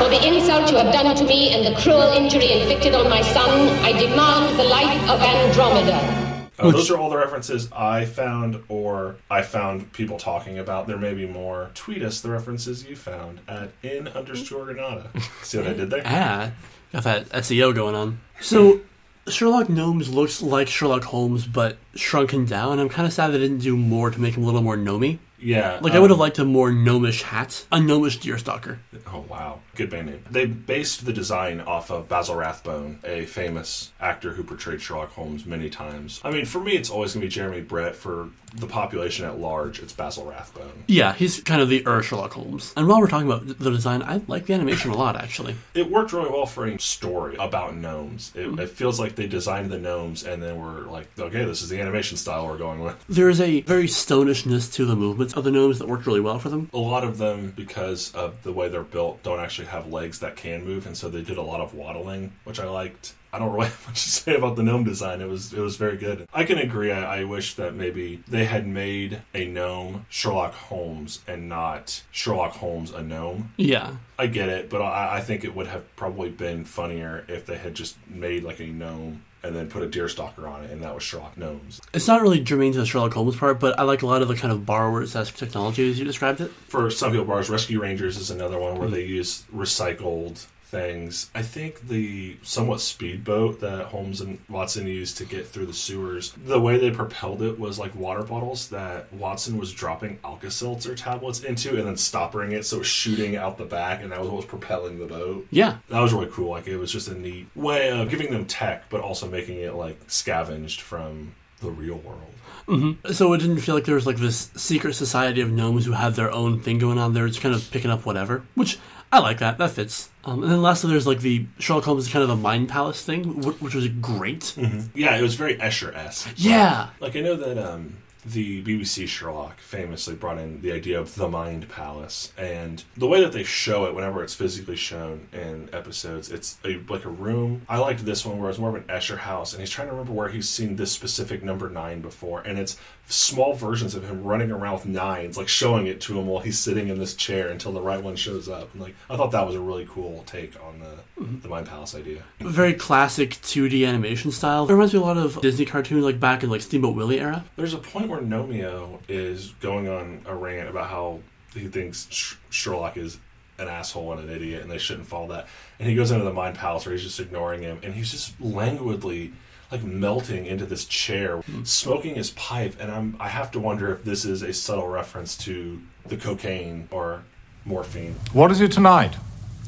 For 0.00 0.08
the 0.08 0.26
insult 0.26 0.70
you 0.70 0.78
have 0.78 0.94
done 0.94 1.14
to 1.14 1.24
me 1.24 1.50
and 1.50 1.62
the 1.62 1.78
cruel 1.78 2.00
injury 2.00 2.52
inflicted 2.52 2.94
on 2.94 3.10
my 3.10 3.20
son, 3.20 3.68
I 3.84 3.92
demand 3.92 4.58
the 4.58 4.64
life 4.64 4.98
of 5.10 5.20
Andromeda. 5.20 6.48
Uh, 6.58 6.70
those 6.70 6.90
are 6.90 6.96
all 6.96 7.10
the 7.10 7.18
references 7.18 7.68
I 7.70 8.06
found, 8.06 8.64
or 8.70 9.16
I 9.30 9.42
found 9.42 9.92
people 9.92 10.16
talking 10.16 10.58
about. 10.58 10.86
There 10.86 10.96
may 10.96 11.12
be 11.12 11.26
more. 11.26 11.70
Tweet 11.74 12.02
us 12.02 12.22
the 12.22 12.30
references 12.30 12.86
you 12.86 12.96
found 12.96 13.40
at 13.46 13.72
in 13.82 14.08
underscore 14.08 14.64
Granada. 14.64 15.10
See 15.42 15.58
what 15.58 15.66
I 15.66 15.74
did 15.74 15.90
there? 15.90 16.02
Ah, 16.06 16.52
got 16.94 17.04
that 17.04 17.28
SEO 17.28 17.74
going 17.74 17.94
on. 17.94 18.20
So, 18.40 18.80
Sherlock 19.28 19.68
Gnomes 19.68 20.08
looks 20.08 20.40
like 20.40 20.68
Sherlock 20.68 21.04
Holmes, 21.04 21.46
but 21.46 21.76
shrunken 21.94 22.46
down. 22.46 22.78
I'm 22.78 22.88
kind 22.88 23.06
of 23.06 23.12
sad 23.12 23.32
they 23.32 23.38
didn't 23.38 23.58
do 23.58 23.76
more 23.76 24.10
to 24.10 24.18
make 24.18 24.34
him 24.34 24.44
a 24.44 24.46
little 24.46 24.62
more 24.62 24.78
gnomey. 24.78 25.18
Yeah. 25.40 25.78
Like, 25.80 25.94
I 25.94 25.98
would 25.98 26.10
have 26.10 26.18
um, 26.18 26.20
liked 26.20 26.38
a 26.38 26.44
more 26.44 26.72
gnomish 26.72 27.22
hat. 27.22 27.66
A 27.72 27.80
gnomish 27.80 28.18
deerstalker. 28.18 28.78
Oh 29.12 29.24
wow, 29.28 29.60
good 29.74 29.90
band 29.90 30.06
name. 30.06 30.24
They 30.30 30.46
based 30.46 31.04
the 31.04 31.12
design 31.12 31.60
off 31.60 31.90
of 31.90 32.08
Basil 32.08 32.36
Rathbone, 32.36 33.00
a 33.04 33.24
famous 33.26 33.92
actor 34.00 34.32
who 34.32 34.44
portrayed 34.44 34.80
Sherlock 34.80 35.10
Holmes 35.12 35.46
many 35.46 35.70
times. 35.70 36.20
I 36.22 36.30
mean, 36.30 36.44
for 36.44 36.60
me, 36.60 36.72
it's 36.72 36.90
always 36.90 37.14
going 37.14 37.22
to 37.22 37.26
be 37.26 37.30
Jeremy 37.30 37.62
Brett. 37.62 37.96
For 37.96 38.28
the 38.54 38.66
population 38.66 39.24
at 39.24 39.38
large, 39.38 39.80
it's 39.80 39.92
Basil 39.92 40.24
Rathbone. 40.26 40.84
Yeah, 40.86 41.12
he's 41.12 41.40
kind 41.40 41.60
of 41.60 41.68
the 41.68 41.86
Ur 41.86 42.02
Sherlock 42.02 42.32
Holmes. 42.32 42.72
And 42.76 42.88
while 42.88 43.00
we're 43.00 43.08
talking 43.08 43.30
about 43.30 43.46
the 43.46 43.70
design, 43.70 44.02
I 44.02 44.20
like 44.26 44.46
the 44.46 44.54
animation 44.54 44.90
a 44.90 44.96
lot, 44.96 45.16
actually. 45.16 45.56
It 45.74 45.90
worked 45.90 46.12
really 46.12 46.30
well 46.30 46.46
for 46.46 46.66
a 46.66 46.78
story 46.78 47.36
about 47.36 47.76
gnomes. 47.76 48.32
It, 48.34 48.58
it 48.58 48.70
feels 48.70 48.98
like 48.98 49.14
they 49.14 49.26
designed 49.26 49.70
the 49.70 49.78
gnomes 49.78 50.24
and 50.24 50.42
then 50.42 50.60
were 50.60 50.82
like, 50.82 51.08
okay, 51.18 51.44
this 51.44 51.62
is 51.62 51.68
the 51.68 51.80
animation 51.80 52.16
style 52.16 52.46
we're 52.46 52.58
going 52.58 52.80
with. 52.80 53.02
There 53.08 53.28
is 53.28 53.40
a 53.40 53.60
very 53.62 53.86
stonishness 53.86 54.72
to 54.74 54.84
the 54.84 54.96
movements 55.30 55.48
of 55.48 55.52
the 55.52 55.58
gnomes 55.58 55.78
that 55.78 55.88
worked 55.88 56.06
really 56.06 56.20
well 56.20 56.38
for 56.38 56.48
them. 56.48 56.70
A 56.72 56.78
lot 56.78 57.04
of 57.04 57.18
them, 57.18 57.52
because 57.56 58.12
of 58.14 58.42
the 58.42 58.52
way 58.52 58.68
they're 58.68 58.82
built, 58.82 59.22
don't 59.22 59.40
actually 59.40 59.68
have 59.68 59.92
legs 59.92 60.20
that 60.20 60.36
can 60.36 60.64
move, 60.64 60.86
and 60.86 60.96
so 60.96 61.08
they 61.08 61.22
did 61.22 61.36
a 61.36 61.42
lot 61.42 61.60
of 61.60 61.74
waddling, 61.74 62.32
which 62.44 62.60
I 62.60 62.64
liked. 62.64 63.14
I 63.32 63.38
don't 63.38 63.52
really 63.52 63.66
have 63.70 63.86
much 63.86 64.02
to 64.02 64.10
say 64.10 64.34
about 64.34 64.56
the 64.56 64.62
gnome 64.62 64.84
design. 64.84 65.20
It 65.20 65.28
was 65.28 65.52
it 65.52 65.60
was 65.60 65.76
very 65.76 65.96
good. 65.96 66.26
I 66.32 66.44
can 66.44 66.58
agree. 66.58 66.90
I, 66.90 67.20
I 67.20 67.24
wish 67.24 67.54
that 67.54 67.74
maybe 67.74 68.22
they 68.26 68.44
had 68.44 68.66
made 68.66 69.22
a 69.34 69.46
gnome 69.46 70.06
Sherlock 70.08 70.54
Holmes 70.54 71.20
and 71.26 71.48
not 71.48 72.02
Sherlock 72.10 72.54
Holmes 72.54 72.90
a 72.90 73.02
gnome. 73.02 73.52
Yeah. 73.56 73.96
I 74.18 74.26
get 74.26 74.48
it, 74.48 74.68
but 74.68 74.82
I, 74.82 75.18
I 75.18 75.20
think 75.20 75.44
it 75.44 75.54
would 75.54 75.68
have 75.68 75.84
probably 75.96 76.30
been 76.30 76.64
funnier 76.64 77.24
if 77.28 77.46
they 77.46 77.56
had 77.56 77.74
just 77.74 77.96
made 78.08 78.42
like 78.42 78.60
a 78.60 78.66
gnome 78.66 79.22
and 79.42 79.56
then 79.56 79.68
put 79.68 79.82
a 79.82 79.86
deerstalker 79.86 80.48
on 80.48 80.64
it, 80.64 80.70
and 80.70 80.82
that 80.82 80.94
was 80.94 81.02
Sherlock 81.02 81.36
Gnomes. 81.36 81.80
It's 81.94 82.06
not 82.06 82.20
really 82.20 82.40
germane 82.40 82.72
to 82.72 82.78
the 82.78 82.86
Sherlock 82.86 83.12
Holmes 83.14 83.36
part, 83.36 83.58
but 83.58 83.78
I 83.78 83.82
like 83.84 84.02
a 84.02 84.06
lot 84.06 84.22
of 84.22 84.28
the 84.28 84.34
kind 84.34 84.52
of 84.52 84.66
borrowers 84.66 85.16
esque 85.16 85.36
technology 85.36 85.90
as 85.90 85.98
you 85.98 86.04
described 86.04 86.40
it. 86.40 86.50
For 86.50 86.90
some 86.90 87.10
people, 87.10 87.26
bars 87.26 87.48
Rescue 87.48 87.80
Rangers 87.80 88.16
is 88.16 88.30
another 88.30 88.58
one 88.58 88.78
where 88.78 88.88
hmm. 88.88 88.94
they 88.94 89.04
use 89.04 89.44
recycled 89.54 90.46
things. 90.70 91.30
I 91.34 91.42
think 91.42 91.88
the 91.88 92.36
somewhat 92.42 92.80
speedboat 92.80 93.60
that 93.60 93.86
Holmes 93.86 94.20
and 94.20 94.38
Watson 94.48 94.86
used 94.86 95.16
to 95.18 95.24
get 95.24 95.46
through 95.46 95.66
the 95.66 95.74
sewers, 95.74 96.32
the 96.32 96.60
way 96.60 96.78
they 96.78 96.90
propelled 96.90 97.42
it 97.42 97.58
was 97.58 97.78
like 97.78 97.94
water 97.94 98.22
bottles 98.22 98.68
that 98.68 99.12
Watson 99.12 99.58
was 99.58 99.72
dropping 99.72 100.18
Alka-Seltzer 100.24 100.94
tablets 100.94 101.40
into 101.40 101.76
and 101.76 101.86
then 101.86 101.96
stoppering 101.96 102.52
it 102.52 102.64
so 102.64 102.76
it 102.76 102.80
was 102.80 102.88
shooting 102.88 103.36
out 103.36 103.58
the 103.58 103.64
back, 103.64 104.02
and 104.02 104.12
that 104.12 104.20
was 104.20 104.28
what 104.28 104.36
was 104.36 104.46
propelling 104.46 104.98
the 104.98 105.06
boat. 105.06 105.46
Yeah. 105.50 105.78
That 105.88 106.00
was 106.00 106.12
really 106.12 106.30
cool. 106.30 106.50
Like 106.50 106.68
it 106.68 106.76
was 106.76 106.92
just 106.92 107.08
a 107.08 107.14
neat 107.14 107.48
way 107.54 107.90
of 107.90 108.08
giving 108.08 108.30
them 108.30 108.46
tech, 108.46 108.88
but 108.88 109.00
also 109.00 109.28
making 109.28 109.58
it 109.58 109.74
like 109.74 109.98
scavenged 110.06 110.80
from 110.80 111.34
the 111.60 111.70
real 111.70 111.96
world. 111.96 112.34
Mm-hmm. 112.68 113.12
So 113.12 113.32
it 113.32 113.38
didn't 113.38 113.58
feel 113.58 113.74
like 113.74 113.84
there 113.84 113.96
was 113.96 114.06
like 114.06 114.18
this 114.18 114.50
secret 114.54 114.94
society 114.94 115.40
of 115.40 115.50
gnomes 115.50 115.86
who 115.86 115.92
had 115.92 116.14
their 116.14 116.30
own 116.30 116.60
thing 116.60 116.78
going 116.78 116.98
on 116.98 117.14
there, 117.14 117.26
just 117.26 117.40
kind 117.40 117.54
of 117.54 117.68
picking 117.70 117.90
up 117.90 118.06
whatever. 118.06 118.44
Which 118.54 118.78
I 119.12 119.18
like 119.18 119.38
that. 119.38 119.58
That 119.58 119.70
fits. 119.72 120.08
Um, 120.24 120.42
and 120.42 120.52
then 120.52 120.62
lastly, 120.62 120.90
there's 120.90 121.06
like 121.06 121.20
the 121.20 121.46
Sherlock 121.58 121.84
Holmes 121.84 122.06
kind 122.08 122.22
of 122.22 122.30
a 122.30 122.36
mind 122.36 122.68
palace 122.68 123.02
thing, 123.02 123.42
wh- 123.42 123.60
which 123.62 123.74
was 123.74 123.88
great. 123.88 124.54
Yeah, 124.94 125.16
it 125.16 125.22
was 125.22 125.34
very 125.34 125.56
Escher 125.56 125.94
esque. 125.94 126.32
Yeah. 126.36 126.90
Like 127.00 127.16
I 127.16 127.20
know 127.20 127.34
that 127.36 127.58
um, 127.58 127.96
the 128.24 128.62
BBC 128.62 129.06
Sherlock 129.08 129.60
famously 129.60 130.14
brought 130.14 130.38
in 130.38 130.60
the 130.60 130.72
idea 130.72 131.00
of 131.00 131.14
the 131.14 131.28
Mind 131.28 131.68
Palace, 131.68 132.32
and 132.36 132.82
the 132.96 133.06
way 133.06 133.20
that 133.20 133.32
they 133.32 133.44
show 133.44 133.86
it 133.86 133.94
whenever 133.94 134.22
it's 134.22 134.34
physically 134.34 134.76
shown 134.76 135.28
in 135.32 135.68
episodes, 135.72 136.30
it's 136.30 136.58
a, 136.64 136.80
like 136.88 137.04
a 137.04 137.10
room. 137.10 137.62
I 137.68 137.78
liked 137.78 138.04
this 138.04 138.24
one 138.24 138.38
where 138.38 138.50
it's 138.50 138.58
more 138.58 138.70
of 138.70 138.74
an 138.74 138.84
Escher 138.84 139.18
house, 139.18 139.52
and 139.52 139.60
he's 139.60 139.70
trying 139.70 139.88
to 139.88 139.92
remember 139.92 140.12
where 140.12 140.28
he's 140.28 140.48
seen 140.48 140.76
this 140.76 140.92
specific 140.92 141.42
number 141.42 141.68
nine 141.68 142.00
before, 142.00 142.40
and 142.40 142.58
it's 142.58 142.76
small 143.10 143.54
versions 143.54 143.94
of 143.94 144.08
him 144.08 144.22
running 144.22 144.50
around 144.50 144.74
with 144.74 144.86
nines, 144.86 145.36
like 145.36 145.48
showing 145.48 145.86
it 145.86 146.00
to 146.02 146.18
him 146.18 146.26
while 146.26 146.40
he's 146.40 146.58
sitting 146.58 146.88
in 146.88 146.98
this 146.98 147.14
chair 147.14 147.48
until 147.48 147.72
the 147.72 147.80
right 147.80 148.02
one 148.02 148.16
shows 148.16 148.48
up. 148.48 148.72
And 148.72 148.82
like 148.82 148.94
I 149.08 149.16
thought 149.16 149.32
that 149.32 149.46
was 149.46 149.54
a 149.54 149.60
really 149.60 149.86
cool 149.90 150.22
take 150.26 150.54
on 150.62 150.78
the 150.78 151.22
hmm. 151.22 151.40
the 151.40 151.48
Mind 151.48 151.66
Palace 151.66 151.94
idea. 151.94 152.22
Very 152.40 152.74
classic 152.74 153.30
2D 153.42 153.86
animation 153.86 154.30
style. 154.30 154.68
It 154.68 154.72
reminds 154.72 154.92
me 154.92 155.00
a 155.00 155.02
lot 155.02 155.16
of 155.16 155.40
Disney 155.40 155.64
cartoons, 155.64 156.04
like 156.04 156.20
back 156.20 156.42
in 156.42 156.50
like 156.50 156.60
Steamboat 156.60 156.94
Willie 156.94 157.20
era. 157.20 157.44
There's 157.56 157.74
a 157.74 157.78
point 157.78 158.09
where 158.10 158.20
Gnomeo 158.20 158.98
is 159.08 159.54
going 159.60 159.88
on 159.88 160.22
a 160.26 160.34
rant 160.34 160.68
about 160.68 160.88
how 160.88 161.20
he 161.54 161.68
thinks 161.68 162.06
Sh- 162.10 162.34
Sherlock 162.50 162.96
is 162.96 163.18
an 163.58 163.68
asshole 163.68 164.12
and 164.12 164.28
an 164.28 164.34
idiot, 164.34 164.62
and 164.62 164.70
they 164.70 164.78
shouldn't 164.78 165.06
follow 165.06 165.28
that. 165.28 165.46
And 165.78 165.88
he 165.88 165.94
goes 165.94 166.10
into 166.10 166.24
the 166.24 166.32
mind 166.32 166.56
palace 166.56 166.86
where 166.86 166.94
he's 166.94 167.04
just 167.04 167.20
ignoring 167.20 167.62
him, 167.62 167.78
and 167.82 167.94
he's 167.94 168.10
just 168.10 168.40
languidly 168.40 169.32
like 169.70 169.84
melting 169.84 170.46
into 170.46 170.66
this 170.66 170.84
chair, 170.84 171.38
hmm. 171.38 171.62
smoking 171.62 172.16
his 172.16 172.30
pipe. 172.32 172.74
And 172.80 172.90
I'm 172.90 173.16
I 173.20 173.28
have 173.28 173.50
to 173.52 173.60
wonder 173.60 173.92
if 173.92 174.04
this 174.04 174.24
is 174.24 174.42
a 174.42 174.52
subtle 174.52 174.88
reference 174.88 175.36
to 175.38 175.80
the 176.06 176.16
cocaine 176.16 176.88
or 176.90 177.22
morphine. 177.64 178.16
What 178.32 178.50
is 178.50 178.60
it 178.60 178.72
tonight? 178.72 179.16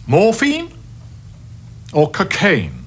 Morphine? 0.07 0.71
Or 1.93 2.11
cocaine? 2.11 2.82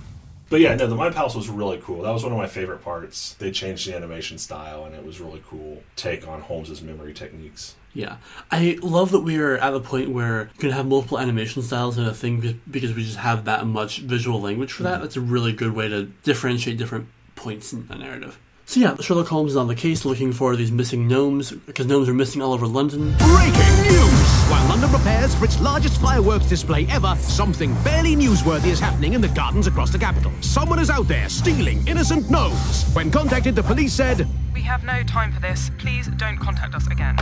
But 0.49 0.61
yeah, 0.61 0.75
no, 0.75 0.87
the 0.87 0.95
Mind 0.95 1.15
Palace 1.15 1.35
was 1.35 1.49
really 1.49 1.79
cool. 1.81 2.03
That 2.03 2.11
was 2.11 2.23
one 2.23 2.31
of 2.31 2.37
my 2.37 2.47
favorite 2.47 2.83
parts. 2.83 3.33
They 3.33 3.51
changed 3.51 3.87
the 3.87 3.95
animation 3.95 4.37
style, 4.37 4.85
and 4.85 4.93
it 4.93 5.03
was 5.05 5.19
really 5.19 5.43
cool 5.47 5.83
take 5.95 6.27
on 6.27 6.41
Holmes's 6.41 6.81
memory 6.81 7.13
techniques. 7.13 7.75
Yeah. 7.93 8.17
I 8.51 8.77
love 8.81 9.11
that 9.11 9.21
we 9.21 9.39
are 9.39 9.57
at 9.57 9.71
the 9.71 9.79
point 9.79 10.09
where 10.09 10.49
you 10.53 10.59
can 10.59 10.71
have 10.71 10.85
multiple 10.85 11.17
animation 11.17 11.61
styles 11.63 11.97
in 11.97 12.05
a 12.05 12.13
thing 12.13 12.61
because 12.69 12.93
we 12.93 13.03
just 13.03 13.17
have 13.17 13.45
that 13.45 13.65
much 13.65 13.99
visual 13.99 14.41
language 14.41 14.73
for 14.73 14.83
that. 14.83 14.95
Mm-hmm. 14.95 15.01
That's 15.01 15.15
a 15.15 15.21
really 15.21 15.53
good 15.53 15.73
way 15.73 15.87
to 15.87 16.03
differentiate 16.23 16.77
different 16.77 17.07
points 17.35 17.71
in 17.71 17.87
the 17.87 17.95
narrative. 17.95 18.37
So 18.67 18.79
yeah, 18.79 18.95
Sherlock 18.99 19.27
Holmes 19.27 19.51
is 19.51 19.57
on 19.57 19.67
the 19.67 19.75
case 19.75 20.05
looking 20.05 20.33
for 20.33 20.55
these 20.55 20.71
missing 20.71 21.07
gnomes 21.07 21.51
because 21.51 21.85
gnomes 21.85 22.09
are 22.09 22.13
missing 22.15 22.41
all 22.41 22.51
over 22.51 22.65
London. 22.65 23.15
Breaking 23.19 23.81
news! 23.83 24.29
While 24.49 24.67
London 24.67 24.89
prepares 24.89 25.35
for 25.35 25.45
its 25.45 25.59
largest 25.61 26.01
fireworks 26.01 26.47
display 26.47 26.87
ever, 26.89 27.15
something 27.17 27.73
barely 27.83 28.15
newsworthy 28.15 28.67
is 28.69 28.79
happening 28.79 29.13
in 29.13 29.21
the 29.21 29.27
gardens 29.29 29.67
across 29.67 29.91
the 29.91 29.99
capital. 29.99 30.31
Someone 30.41 30.79
is 30.79 30.89
out 30.89 31.07
there 31.07 31.29
stealing 31.29 31.87
innocent 31.87 32.29
gnomes. 32.31 32.85
When 32.93 33.11
contacted, 33.11 33.55
the 33.55 33.61
police 33.63 33.93
said 33.93 34.27
We 34.53 34.61
have 34.61 34.83
no 34.83 35.03
time 35.03 35.31
for 35.31 35.39
this. 35.39 35.69
Please 35.77 36.07
don't 36.17 36.37
contact 36.37 36.73
us 36.73 36.87
again. 36.87 37.17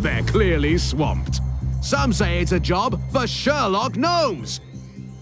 they're 0.00 0.22
clearly 0.22 0.78
swamped. 0.78 1.40
Some 1.82 2.12
say 2.14 2.40
it's 2.40 2.52
a 2.52 2.60
job 2.60 3.00
for 3.12 3.26
Sherlock 3.26 3.96
Gnomes. 3.96 4.60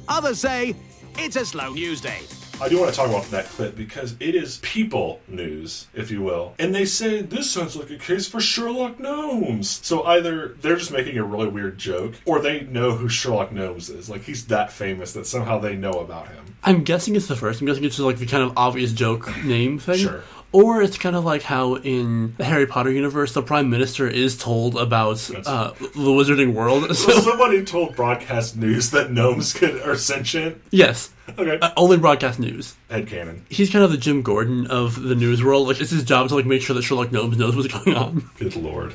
Others 0.09 0.39
say 0.39 0.77
it's 1.19 1.35
a 1.35 1.45
slow 1.45 1.73
news 1.73 2.01
day. 2.01 2.21
I 2.61 2.68
do 2.68 2.78
want 2.78 2.90
to 2.90 2.96
talk 2.96 3.08
about 3.08 3.25
that 3.30 3.46
clip 3.46 3.76
because 3.76 4.16
it 4.20 4.34
is 4.34 4.58
people 4.58 5.20
news, 5.28 5.87
if 5.92 6.11
you 6.11 6.23
will. 6.23 6.54
And 6.58 6.75
they 6.75 6.84
say 6.84 7.20
this 7.20 7.50
sounds 7.50 7.76
like 7.76 7.90
a 7.90 7.99
case 7.99 8.28
for 8.28 8.40
Sherlock 8.40 8.99
Gnomes. 9.00 9.68
So 9.84 10.04
either 10.04 10.49
they're 10.61 10.76
just 10.76 10.92
making 10.92 11.18
a 11.18 11.25
really 11.25 11.49
weird 11.49 11.78
joke, 11.78 12.14
or 12.25 12.40
they 12.40 12.62
know 12.62 12.92
who 12.92 13.08
Sherlock 13.08 13.52
Gnomes 13.52 13.90
is. 13.90 14.08
Like 14.08 14.23
he's 14.23 14.46
that 14.46 14.73
famous 14.73 15.12
that 15.12 15.26
somehow 15.26 15.58
they 15.58 15.76
know 15.76 15.92
about 15.92 16.28
him. 16.28 16.44
I'm 16.62 16.84
guessing 16.84 17.16
it's 17.16 17.26
the 17.26 17.37
first. 17.37 17.61
I'm 17.61 17.66
guessing 17.66 17.84
it's 17.84 17.96
just 17.96 18.06
like 18.06 18.18
the 18.18 18.26
kind 18.26 18.42
of 18.42 18.56
obvious 18.56 18.92
joke 18.92 19.28
name 19.44 19.78
thing. 19.78 19.99
Sure. 19.99 20.23
Or 20.54 20.80
it's 20.82 20.96
kind 20.96 21.16
of 21.16 21.25
like 21.25 21.42
how 21.42 21.75
in 21.75 22.34
the 22.37 22.44
Harry 22.44 22.64
Potter 22.66 22.90
universe, 22.92 23.32
the 23.32 23.42
Prime 23.42 23.70
Minister 23.70 24.06
is 24.06 24.37
told 24.38 24.76
about 24.76 25.16
uh, 25.46 25.73
the 25.73 26.11
Wizarding 26.11 26.54
World. 26.54 26.84
So 26.96 27.11
So, 27.11 27.20
somebody 27.20 27.64
told 27.64 27.96
broadcast 27.96 28.56
news 28.56 28.90
that 28.92 29.11
gnomes 29.11 29.52
could 29.52 29.82
are 29.82 29.96
sentient. 29.96 30.62
yes, 30.70 31.11
Okay. 31.37 31.58
uh, 31.61 31.70
only 31.76 31.96
broadcast 31.96 32.38
news. 32.38 32.75
Headcanon. 32.88 33.40
He's 33.49 33.68
kind 33.70 33.84
of 33.84 33.90
the 33.90 33.96
Jim 33.96 34.23
Gordon 34.23 34.68
of 34.68 35.02
the 35.02 35.16
news 35.16 35.42
world. 35.42 35.66
Like 35.66 35.80
it's 35.80 35.90
his 35.90 36.04
job 36.04 36.28
to 36.28 36.37
like 36.37 36.46
make 36.46 36.62
sure 36.62 36.75
that 36.75 36.82
Sherlock 36.82 37.11
Gnomes 37.11 37.37
knows 37.37 37.56
what's 37.56 37.68
going 37.68 37.96
on. 37.96 38.30
Good 38.38 38.54
lord. 38.54 38.94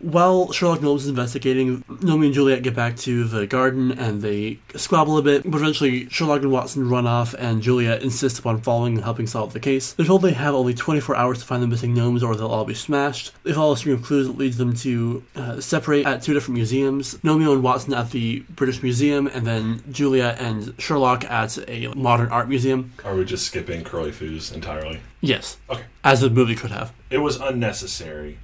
While 0.00 0.52
Sherlock 0.52 0.80
Gnomes 0.80 1.02
is 1.04 1.08
investigating, 1.08 1.82
Gnomeo 1.82 2.26
and 2.26 2.34
Juliet 2.34 2.62
get 2.62 2.76
back 2.76 2.96
to 2.98 3.24
the 3.24 3.46
garden 3.46 3.90
and 3.92 4.22
they 4.22 4.58
squabble 4.76 5.18
a 5.18 5.22
bit, 5.22 5.42
but 5.50 5.60
eventually 5.60 6.08
Sherlock 6.08 6.42
and 6.42 6.52
Watson 6.52 6.88
run 6.88 7.06
off 7.06 7.34
and 7.34 7.62
Juliet 7.62 8.02
insists 8.02 8.38
upon 8.38 8.60
following 8.60 8.94
and 8.94 9.04
helping 9.04 9.26
solve 9.26 9.52
the 9.52 9.60
case. 9.60 9.92
They're 9.94 10.06
told 10.06 10.22
they 10.22 10.32
have 10.32 10.54
only 10.54 10.74
24 10.74 11.16
hours 11.16 11.40
to 11.40 11.44
find 11.44 11.62
the 11.62 11.66
missing 11.66 11.94
gnomes 11.94 12.22
or 12.22 12.36
they'll 12.36 12.46
all 12.48 12.64
be 12.64 12.74
smashed. 12.74 13.32
They 13.42 13.52
follow 13.52 13.72
a 13.72 13.76
string 13.76 13.94
of 13.96 14.02
clues 14.04 14.26
that 14.28 14.38
leads 14.38 14.56
them 14.56 14.74
to 14.76 15.22
uh, 15.34 15.60
separate 15.60 16.06
at 16.06 16.22
two 16.22 16.32
different 16.34 16.54
museums. 16.56 17.14
Gnomeo 17.18 17.52
and 17.52 17.62
Watson 17.62 17.92
at 17.94 18.10
the 18.10 18.40
British 18.50 18.82
Museum 18.82 19.26
and 19.26 19.46
then 19.46 19.82
Juliet 19.90 20.40
and 20.40 20.74
Sherlock 20.78 21.24
at 21.24 21.58
a 21.68 21.88
modern 21.94 22.28
art 22.28 22.48
museum. 22.48 22.92
Are 23.04 23.14
we 23.16 23.24
just 23.24 23.46
skipping 23.46 23.82
curly 23.84 24.12
foos 24.12 24.54
entirely? 24.54 25.00
Yes, 25.20 25.56
Okay. 25.68 25.82
as 26.04 26.20
the 26.20 26.30
movie 26.30 26.54
could 26.54 26.70
have. 26.70 26.92
It 27.10 27.18
was 27.18 27.36
unnecessary. 27.36 28.38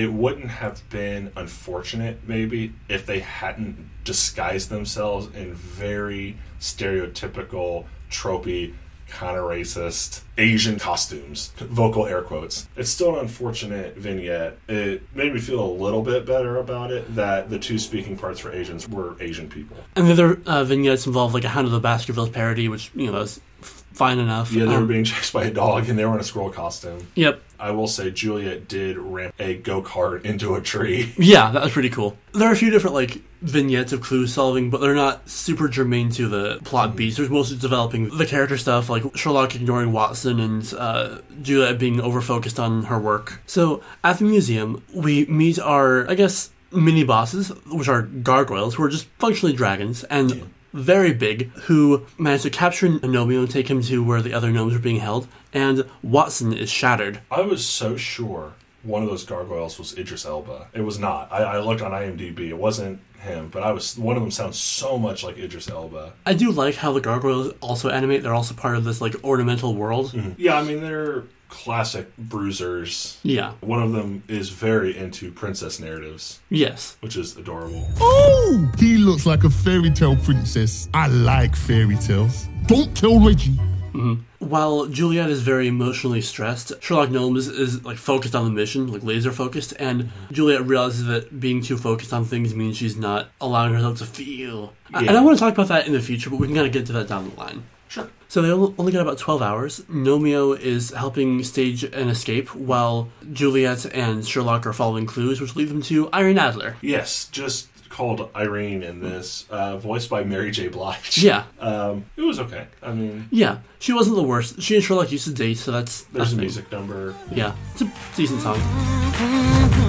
It 0.00 0.14
wouldn't 0.14 0.48
have 0.48 0.88
been 0.88 1.30
unfortunate, 1.36 2.26
maybe, 2.26 2.72
if 2.88 3.04
they 3.04 3.18
hadn't 3.20 3.90
disguised 4.02 4.70
themselves 4.70 5.26
in 5.36 5.52
very 5.52 6.38
stereotypical, 6.58 7.84
tropey, 8.10 8.72
kind 9.08 9.36
of 9.36 9.44
racist 9.44 10.22
Asian 10.40 10.78
costumes. 10.78 11.52
Vocal 11.58 12.06
air 12.06 12.22
quotes. 12.22 12.66
It's 12.76 12.90
still 12.90 13.14
an 13.14 13.20
unfortunate 13.20 13.96
vignette. 13.96 14.58
It 14.68 15.02
made 15.14 15.32
me 15.34 15.40
feel 15.40 15.60
a 15.62 15.70
little 15.72 16.02
bit 16.02 16.26
better 16.26 16.56
about 16.56 16.90
it 16.90 17.14
that 17.14 17.50
the 17.50 17.58
two 17.58 17.78
speaking 17.78 18.16
parts 18.16 18.40
for 18.40 18.50
Asians 18.52 18.88
were 18.88 19.16
Asian 19.20 19.48
people. 19.48 19.76
And 19.96 20.06
the 20.08 20.12
other 20.12 20.40
uh, 20.46 20.64
vignettes 20.64 21.06
involve 21.06 21.34
like 21.34 21.44
a 21.44 21.48
Hound 21.48 21.66
of 21.66 21.72
the 21.72 21.80
Baskervilles 21.80 22.30
parody, 22.30 22.68
which, 22.68 22.90
you 22.94 23.06
know, 23.06 23.18
was 23.18 23.40
fine 23.60 24.18
enough. 24.18 24.50
Yeah, 24.52 24.64
they 24.64 24.70
were 24.72 24.78
Um, 24.78 24.88
being 24.88 25.04
chased 25.12 25.32
by 25.32 25.44
a 25.44 25.50
dog 25.50 25.88
and 25.88 25.98
they 25.98 26.04
were 26.04 26.14
in 26.14 26.20
a 26.20 26.24
squirrel 26.24 26.50
costume. 26.50 27.06
Yep. 27.14 27.42
I 27.58 27.72
will 27.72 27.88
say 27.88 28.10
Juliet 28.10 28.68
did 28.68 28.96
ramp 28.96 29.34
a 29.38 29.54
go 29.54 29.82
kart 29.82 30.24
into 30.24 30.54
a 30.54 30.62
tree. 30.62 31.12
Yeah, 31.18 31.50
that 31.50 31.62
was 31.62 31.72
pretty 31.72 31.90
cool. 31.90 32.16
There 32.32 32.48
are 32.48 32.52
a 32.52 32.56
few 32.56 32.70
different 32.70 32.94
like 32.94 33.20
vignettes 33.42 33.92
of 33.92 34.00
clue 34.00 34.26
solving, 34.26 34.70
but 34.70 34.80
they're 34.80 34.94
not 34.94 35.28
super 35.28 35.68
germane 35.68 36.10
to 36.12 36.28
the 36.28 36.58
plot 36.64 36.96
beats. 36.96 37.16
There's 37.18 37.28
mostly 37.28 37.58
developing 37.58 38.16
the 38.16 38.24
character 38.24 38.56
stuff, 38.56 38.88
like 38.88 39.02
Sherlock 39.16 39.54
ignoring 39.54 39.92
Watson 39.92 40.29
and 40.38 40.74
uh, 40.78 41.18
Juliet 41.42 41.78
being 41.78 42.00
over 42.00 42.20
focused 42.20 42.60
on 42.60 42.84
her 42.84 42.98
work. 42.98 43.40
So 43.46 43.82
at 44.04 44.18
the 44.18 44.24
museum, 44.24 44.84
we 44.94 45.24
meet 45.26 45.58
our, 45.58 46.08
I 46.08 46.14
guess, 46.14 46.50
mini 46.70 47.04
bosses, 47.04 47.48
which 47.66 47.88
are 47.88 48.02
gargoyles, 48.02 48.74
who 48.74 48.84
are 48.84 48.88
just 48.88 49.06
functionally 49.18 49.54
dragons 49.54 50.04
and. 50.04 50.50
Very 50.72 51.12
big, 51.12 51.50
who 51.62 52.06
manage 52.16 52.42
to 52.42 52.50
capture 52.50 52.86
Gnomeo 52.88 53.40
and 53.40 53.50
take 53.50 53.68
him 53.68 53.82
to 53.82 54.04
where 54.04 54.22
the 54.22 54.32
other 54.32 54.52
gnomes 54.52 54.72
are 54.72 54.78
being 54.78 55.00
held, 55.00 55.26
and 55.52 55.84
Watson 56.00 56.52
is 56.52 56.70
shattered. 56.70 57.20
I 57.28 57.40
was 57.40 57.66
so 57.66 57.96
sure 57.96 58.52
one 58.82 59.02
of 59.02 59.08
those 59.08 59.24
gargoyles 59.24 59.78
was 59.78 59.96
Idris 59.98 60.24
Elba. 60.24 60.68
It 60.72 60.80
was 60.80 60.98
not. 60.98 61.30
I, 61.32 61.42
I 61.42 61.58
looked 61.60 61.82
on 61.82 61.90
IMDb. 61.92 62.48
It 62.48 62.56
wasn't 62.56 63.00
him, 63.20 63.48
but 63.48 63.62
I 63.62 63.72
was. 63.72 63.98
One 63.98 64.16
of 64.16 64.22
them 64.22 64.30
sounds 64.30 64.58
so 64.58 64.98
much 64.98 65.22
like 65.24 65.36
Idris 65.38 65.68
Elba. 65.68 66.12
I 66.24 66.34
do 66.34 66.50
like 66.50 66.74
how 66.76 66.92
the 66.92 67.00
gargoyles 67.00 67.52
also 67.60 67.90
animate. 67.90 68.22
They're 68.22 68.34
also 68.34 68.54
part 68.54 68.76
of 68.76 68.84
this 68.84 69.00
like 69.00 69.14
ornamental 69.24 69.74
world. 69.74 70.12
Mm-hmm. 70.12 70.32
Yeah, 70.38 70.58
I 70.58 70.62
mean 70.62 70.80
they're 70.80 71.24
classic 71.48 72.16
bruisers. 72.16 73.18
Yeah. 73.24 73.52
One 73.60 73.82
of 73.82 73.92
them 73.92 74.22
is 74.28 74.50
very 74.50 74.96
into 74.96 75.32
princess 75.32 75.80
narratives, 75.80 76.38
Yes. 76.48 76.96
which 77.00 77.16
is 77.16 77.36
adorable. 77.36 77.86
Oh, 78.00 78.70
he 78.78 78.96
looks 78.98 79.26
like 79.26 79.42
a 79.44 79.50
fairy 79.50 79.90
tale 79.90 80.14
princess. 80.16 80.88
I 80.94 81.08
like 81.08 81.56
fairy 81.56 81.96
tales. 81.96 82.46
Don't 82.66 82.96
tell 82.96 83.18
Reggie. 83.18 83.50
Mm-hmm. 83.92 84.22
While 84.40 84.86
Juliet 84.86 85.28
is 85.28 85.42
very 85.42 85.68
emotionally 85.68 86.22
stressed, 86.22 86.72
Sherlock 86.82 87.10
Gnomes 87.10 87.46
is 87.46 87.84
like 87.84 87.98
focused 87.98 88.34
on 88.34 88.44
the 88.44 88.50
mission, 88.50 88.90
like 88.90 89.02
laser 89.04 89.32
focused, 89.32 89.74
and 89.78 90.04
mm-hmm. 90.04 90.34
Juliet 90.34 90.66
realizes 90.66 91.04
that 91.06 91.38
being 91.38 91.62
too 91.62 91.76
focused 91.76 92.12
on 92.14 92.24
things 92.24 92.54
means 92.54 92.78
she's 92.78 92.96
not 92.96 93.28
allowing 93.40 93.74
herself 93.74 93.98
to 93.98 94.06
feel. 94.06 94.72
I- 94.94 95.04
And 95.04 95.10
I 95.16 95.20
want 95.20 95.36
to 95.38 95.44
talk 95.44 95.52
about 95.52 95.68
that 95.68 95.86
in 95.86 95.92
the 95.92 96.00
future, 96.00 96.30
but 96.30 96.36
we 96.38 96.46
can 96.46 96.56
kind 96.56 96.66
of 96.66 96.72
get 96.72 96.86
to 96.86 96.92
that 96.94 97.06
down 97.06 97.28
the 97.30 97.36
line. 97.36 97.64
Sure. 97.88 98.08
So 98.28 98.40
they 98.40 98.50
only 98.50 98.72
only 98.78 98.92
got 98.92 99.02
about 99.02 99.18
12 99.18 99.42
hours. 99.42 99.80
Gnomeo 99.90 100.56
is 100.58 100.90
helping 100.90 101.42
stage 101.42 101.82
an 101.82 102.08
escape 102.08 102.54
while 102.54 103.08
Juliet 103.32 103.84
and 103.92 104.24
Sherlock 104.24 104.64
are 104.64 104.72
following 104.72 105.06
clues, 105.06 105.40
which 105.40 105.56
lead 105.56 105.68
them 105.68 105.82
to 105.82 106.08
Irene 106.14 106.38
Adler. 106.38 106.76
Yes, 106.80 107.26
just 107.32 107.66
called 108.00 108.30
Irene 108.34 108.82
in 108.82 109.00
this, 109.02 109.44
uh, 109.50 109.76
voiced 109.76 110.08
by 110.08 110.24
Mary 110.24 110.50
J. 110.50 110.68
Blige. 110.68 111.18
Yeah. 111.22 111.44
Um, 111.60 112.06
it 112.16 112.22
was 112.22 112.40
okay. 112.40 112.66
I 112.82 112.92
mean, 112.94 113.28
Yeah, 113.30 113.58
she 113.78 113.92
wasn't 113.92 114.16
the 114.16 114.22
worst. 114.22 114.62
She 114.62 114.74
and 114.74 114.82
Sherlock 114.82 115.12
used 115.12 115.26
to 115.26 115.34
date, 115.34 115.58
so 115.58 115.70
that's 115.70 116.02
there's 116.04 116.30
that's 116.30 116.32
a 116.32 116.36
me. 116.36 116.40
music 116.44 116.72
number. 116.72 117.14
Yeah, 117.30 117.54
it's 117.72 117.82
a 117.82 117.92
decent 118.16 118.40
song. 118.40 119.79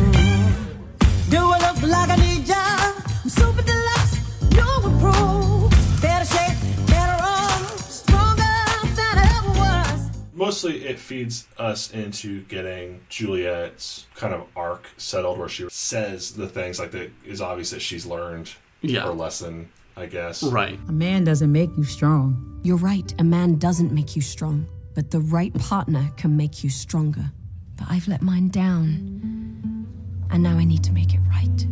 Mostly, 10.64 10.86
it 10.86 11.00
feeds 11.00 11.48
us 11.58 11.92
into 11.92 12.42
getting 12.44 13.02
Juliet's 13.10 14.06
kind 14.14 14.32
of 14.32 14.44
arc 14.56 14.88
settled, 14.98 15.40
where 15.40 15.50
she 15.50 15.66
says 15.72 16.34
the 16.34 16.48
things 16.48 16.78
like 16.80 16.92
that 16.92 17.10
is 17.26 17.42
obvious 17.42 17.72
that 17.72 17.82
she's 17.82 18.06
learned 18.06 18.52
Yeah. 18.82 19.02
her 19.06 19.12
lesson. 19.14 19.70
I 19.98 20.06
guess. 20.06 20.42
Right. 20.44 20.80
A 20.88 20.92
man 20.92 21.24
doesn't 21.26 21.52
make 21.52 21.70
you 21.78 21.84
strong. 21.84 22.60
You're 22.64 22.78
right, 22.78 23.14
a 23.20 23.24
man 23.24 23.56
doesn't 23.58 23.92
make 23.92 24.16
you 24.16 24.22
strong, 24.22 24.68
but 24.94 25.10
the 25.12 25.20
right 25.20 25.54
partner 25.56 26.10
can 26.16 26.38
make 26.38 26.64
you 26.64 26.70
stronger. 26.70 27.32
But 27.76 27.88
I've 27.90 28.08
let 28.08 28.22
mine 28.22 28.50
down, 28.50 28.86
and 30.30 30.44
now 30.44 30.58
I 30.58 30.64
need 30.64 30.84
to 30.86 30.94
make 30.94 31.14
it 31.14 31.20
right. 31.30 31.68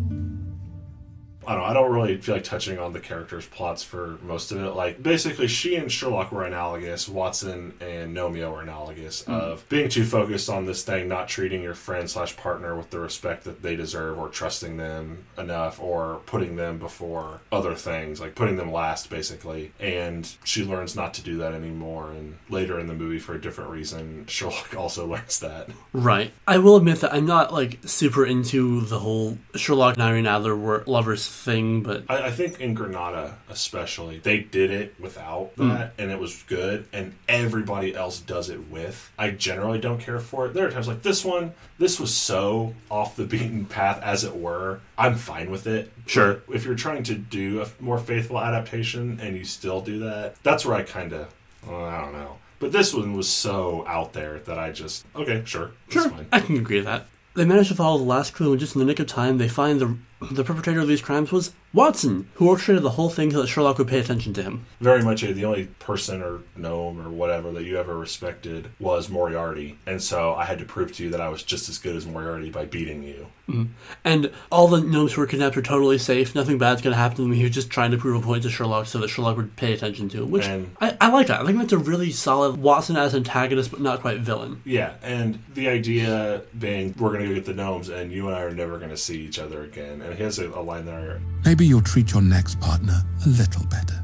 I 1.50 1.56
don't. 1.56 1.64
I 1.64 1.74
don't 1.74 1.92
really 1.92 2.16
feel 2.18 2.36
like 2.36 2.44
touching 2.44 2.78
on 2.78 2.94
the 2.94 3.00
characters' 3.00 3.48
plots 3.48 3.82
for 3.82 4.20
most 4.22 4.52
of 4.52 4.64
it. 4.64 4.76
Like, 4.76 5.02
basically, 5.02 5.48
she 5.48 5.76
and 5.78 5.92
Sherlock 5.92 6.32
were 6.32 6.46
analogous. 6.46 7.10
Watson 7.10 7.74
and 7.82 8.16
Gnomeo 8.16 8.54
were 8.54 8.62
analogous 8.62 9.24
hmm. 9.24 9.32
of 9.32 9.68
being 9.68 9.90
too 9.90 10.06
focused 10.06 10.48
on 10.48 10.68
this 10.68 10.84
thing, 10.84 11.08
not 11.08 11.28
treating 11.28 11.64
your 11.64 11.74
friend 11.74 12.08
slash 12.08 12.38
partner 12.38 12.76
with 12.76 12.92
the 12.92 13.00
respect 13.00 13.46
that 13.46 13.64
they 13.64 13.76
deserve, 13.76 14.20
or 14.20 14.30
trusting 14.30 14.78
them 14.78 15.26
enough, 15.40 15.82
or 15.82 16.22
putting 16.28 16.56
them 16.56 16.78
before 16.78 17.42
other 17.52 17.74
things, 17.74 18.22
like 18.22 18.36
putting 18.36 18.56
them 18.56 18.72
last, 18.72 19.10
basically. 19.10 19.72
And 19.80 20.32
she 20.44 20.64
learns 20.64 20.96
not 20.96 21.16
to 21.16 21.24
do 21.24 21.40
that 21.40 21.54
anymore. 21.54 22.12
And 22.12 22.38
later 22.50 22.80
in 22.80 22.86
the 22.86 22.94
movie, 22.94 23.18
for 23.18 23.34
a 23.34 23.42
different 23.42 23.72
reason, 23.72 24.28
Sherlock 24.28 24.76
also 24.78 25.08
learns 25.08 25.40
that. 25.40 25.70
Right. 25.94 26.32
I 26.48 26.60
will 26.60 26.76
admit 26.76 27.02
that 27.02 27.12
I'm 27.12 27.26
not 27.26 27.52
like 27.52 27.80
super 27.86 28.24
into 28.24 28.82
the 28.82 29.00
whole 29.00 29.40
Sherlock 29.56 29.96
and 29.96 30.04
Irene 30.04 30.28
Adler 30.28 30.56
were 30.56 30.84
lovers 30.86 31.39
thing, 31.40 31.82
but 31.82 32.04
I, 32.10 32.28
I 32.28 32.32
think 32.32 32.60
in 32.60 32.74
Granada, 32.74 33.38
especially, 33.50 34.20
they 34.20 34.40
did 34.40 34.72
it 34.72 34.96
without 35.00 35.52
hmm. 35.56 35.70
that, 35.70 35.94
and 35.98 36.12
it 36.12 36.20
was 36.20 36.44
good, 36.44 36.88
and 36.94 37.16
everybody 37.28 37.96
else 37.96 38.20
does 38.20 38.50
it 38.50 38.70
with. 38.70 39.12
I 39.18 39.32
generally 39.32 39.80
don't 39.80 40.00
care 40.00 40.20
for 40.20 40.48
it. 40.48 40.54
There 40.54 40.68
are 40.68 40.72
times 40.72 40.88
like 40.88 41.02
this 41.02 41.24
one, 41.24 41.54
this 41.78 42.00
was 42.00 42.14
so 42.14 42.76
off 42.90 43.16
the 43.16 43.26
beaten 43.26 43.66
path, 43.66 44.02
as 44.04 44.24
it 44.24 44.36
were. 44.36 44.82
I'm 44.98 45.16
fine 45.16 45.50
with 45.50 45.66
it. 45.68 45.92
Sure. 46.06 46.42
If 46.50 46.66
you're 46.66 46.76
trying 46.76 47.04
to 47.04 47.16
do 47.16 47.62
a 47.62 47.68
more 47.80 47.98
faithful 47.98 48.40
adaptation 48.40 49.20
and 49.22 49.36
you 49.36 49.46
still 49.46 49.82
do 49.82 50.00
that, 50.00 50.36
that's 50.44 50.66
where 50.66 50.76
I 50.76 50.84
kind 50.84 51.14
of, 51.14 51.34
well, 51.66 51.86
I 51.86 52.02
don't 52.02 52.14
know. 52.14 52.38
But 52.60 52.74
this 52.74 52.94
one 52.94 53.14
was 53.14 53.30
so 53.30 53.86
out 53.88 54.12
there 54.12 54.40
that 54.40 54.60
I 54.60 54.72
just, 54.72 55.06
okay, 55.16 55.42
sure, 55.46 55.72
sure, 55.88 56.10
fine. 56.10 56.28
I 56.32 56.42
can 56.42 56.58
agree 56.58 56.78
with 56.78 56.86
that. 56.86 57.08
They 57.36 57.46
manage 57.46 57.70
to 57.70 57.76
follow 57.76 57.98
the 57.98 58.04
last 58.04 58.34
clue, 58.34 58.52
and 58.52 58.60
just 58.60 58.76
in 58.76 58.80
the 58.80 58.86
nick 58.86 59.00
of 59.00 59.08
time, 59.08 59.38
they 59.38 59.48
find 59.48 59.80
the 59.80 59.98
the 60.32 60.44
perpetrator 60.44 60.80
of 60.82 60.88
these 60.88 61.02
crimes 61.02 61.32
was 61.32 61.52
Watson, 61.74 62.30
who 62.36 62.50
orchestrated 62.50 62.84
the 62.84 62.90
whole 62.92 63.10
thing 63.10 63.32
so 63.32 63.42
that 63.42 63.48
Sherlock 63.48 63.78
would 63.78 63.88
pay 63.88 64.00
attention 64.00 64.34
to 64.34 64.42
him. 64.44 64.66
Very 64.82 65.04
much 65.04 65.22
the 65.22 65.46
only 65.46 65.66
person 65.80 66.22
or 66.22 66.40
gnome 66.56 67.00
or 67.00 67.10
whatever 67.10 67.52
that 67.52 67.64
you 67.64 67.78
ever 67.78 67.98
respected 67.98 68.70
was 68.80 69.08
Moriarty. 69.10 69.78
And 69.86 70.02
so 70.02 70.34
I 70.34 70.46
had 70.46 70.58
to 70.60 70.66
prove 70.66 70.92
to 70.94 71.04
you 71.04 71.10
that 71.12 71.22
I 71.22 71.30
was 71.30 71.44
just 71.44 71.70
as 71.70 71.78
good 71.78 71.96
as 71.96 72.08
Moriarty 72.08 72.50
by 72.50 72.66
beating 72.66 73.04
you. 73.04 73.28
Mhm. 73.48 73.68
And 74.04 74.32
all 74.52 74.68
the 74.68 74.82
gnomes 74.82 75.14
who 75.14 75.22
were 75.22 75.28
kidnapped 75.28 75.58
are 75.58 75.62
totally 75.62 75.98
safe. 76.00 76.34
Nothing 76.36 76.58
bad's 76.58 76.82
going 76.82 76.94
to 76.94 76.98
happen 76.98 77.18
to 77.18 77.22
them. 77.24 77.32
He 77.34 77.44
was 77.44 77.52
just 77.52 77.70
trying 77.70 77.92
to 77.92 77.98
prove 77.98 78.22
a 78.22 78.26
point 78.26 78.44
to 78.44 78.50
Sherlock 78.50 78.88
so 78.88 79.00
that 79.00 79.08
Sherlock 79.10 79.38
would 79.38 79.56
pay 79.56 79.74
attention 79.74 80.10
to 80.10 80.24
him. 80.24 80.32
Which 80.32 80.46
And- 80.46 80.72
I, 80.82 80.98
I 81.02 81.10
like 81.12 81.28
that. 81.28 81.42
I 81.42 81.46
think 81.46 81.60
that's 81.60 81.74
a 81.74 81.78
really 81.78 82.12
solid 82.12 82.58
Watson 82.58 82.96
as 82.98 83.14
antagonist, 83.16 83.70
but 83.72 83.80
not 83.80 84.02
quite 84.02 84.20
villain. 84.22 84.62
Yeah, 84.66 84.94
and 85.04 85.40
the 85.54 85.70
idea 85.70 86.42
being 86.58 86.94
we're 86.98 87.10
going 87.10 87.22
to 87.22 87.28
go 87.30 87.36
get 87.36 87.46
the 87.46 87.54
gnomes 87.54 87.90
and 87.90 88.12
you 88.12 88.28
and 88.28 88.36
I 88.36 88.42
are 88.42 88.52
never 88.54 88.78
going 88.78 88.90
to 88.92 88.98
see 88.98 89.20
each 89.22 89.38
other 89.40 89.64
again. 89.64 90.02
And 90.02 90.09
he 90.16 90.24
has 90.24 90.40
a, 90.40 90.50
a 90.50 90.62
line 90.62 90.86
there 90.86 91.20
Maybe 91.46 91.66
you'll 91.66 91.82
treat 91.82 92.12
your 92.12 92.22
next 92.22 92.60
partner 92.60 93.04
a 93.26 93.30
little 93.30 93.66
better. 93.66 94.04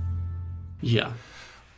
Yeah. 0.81 1.11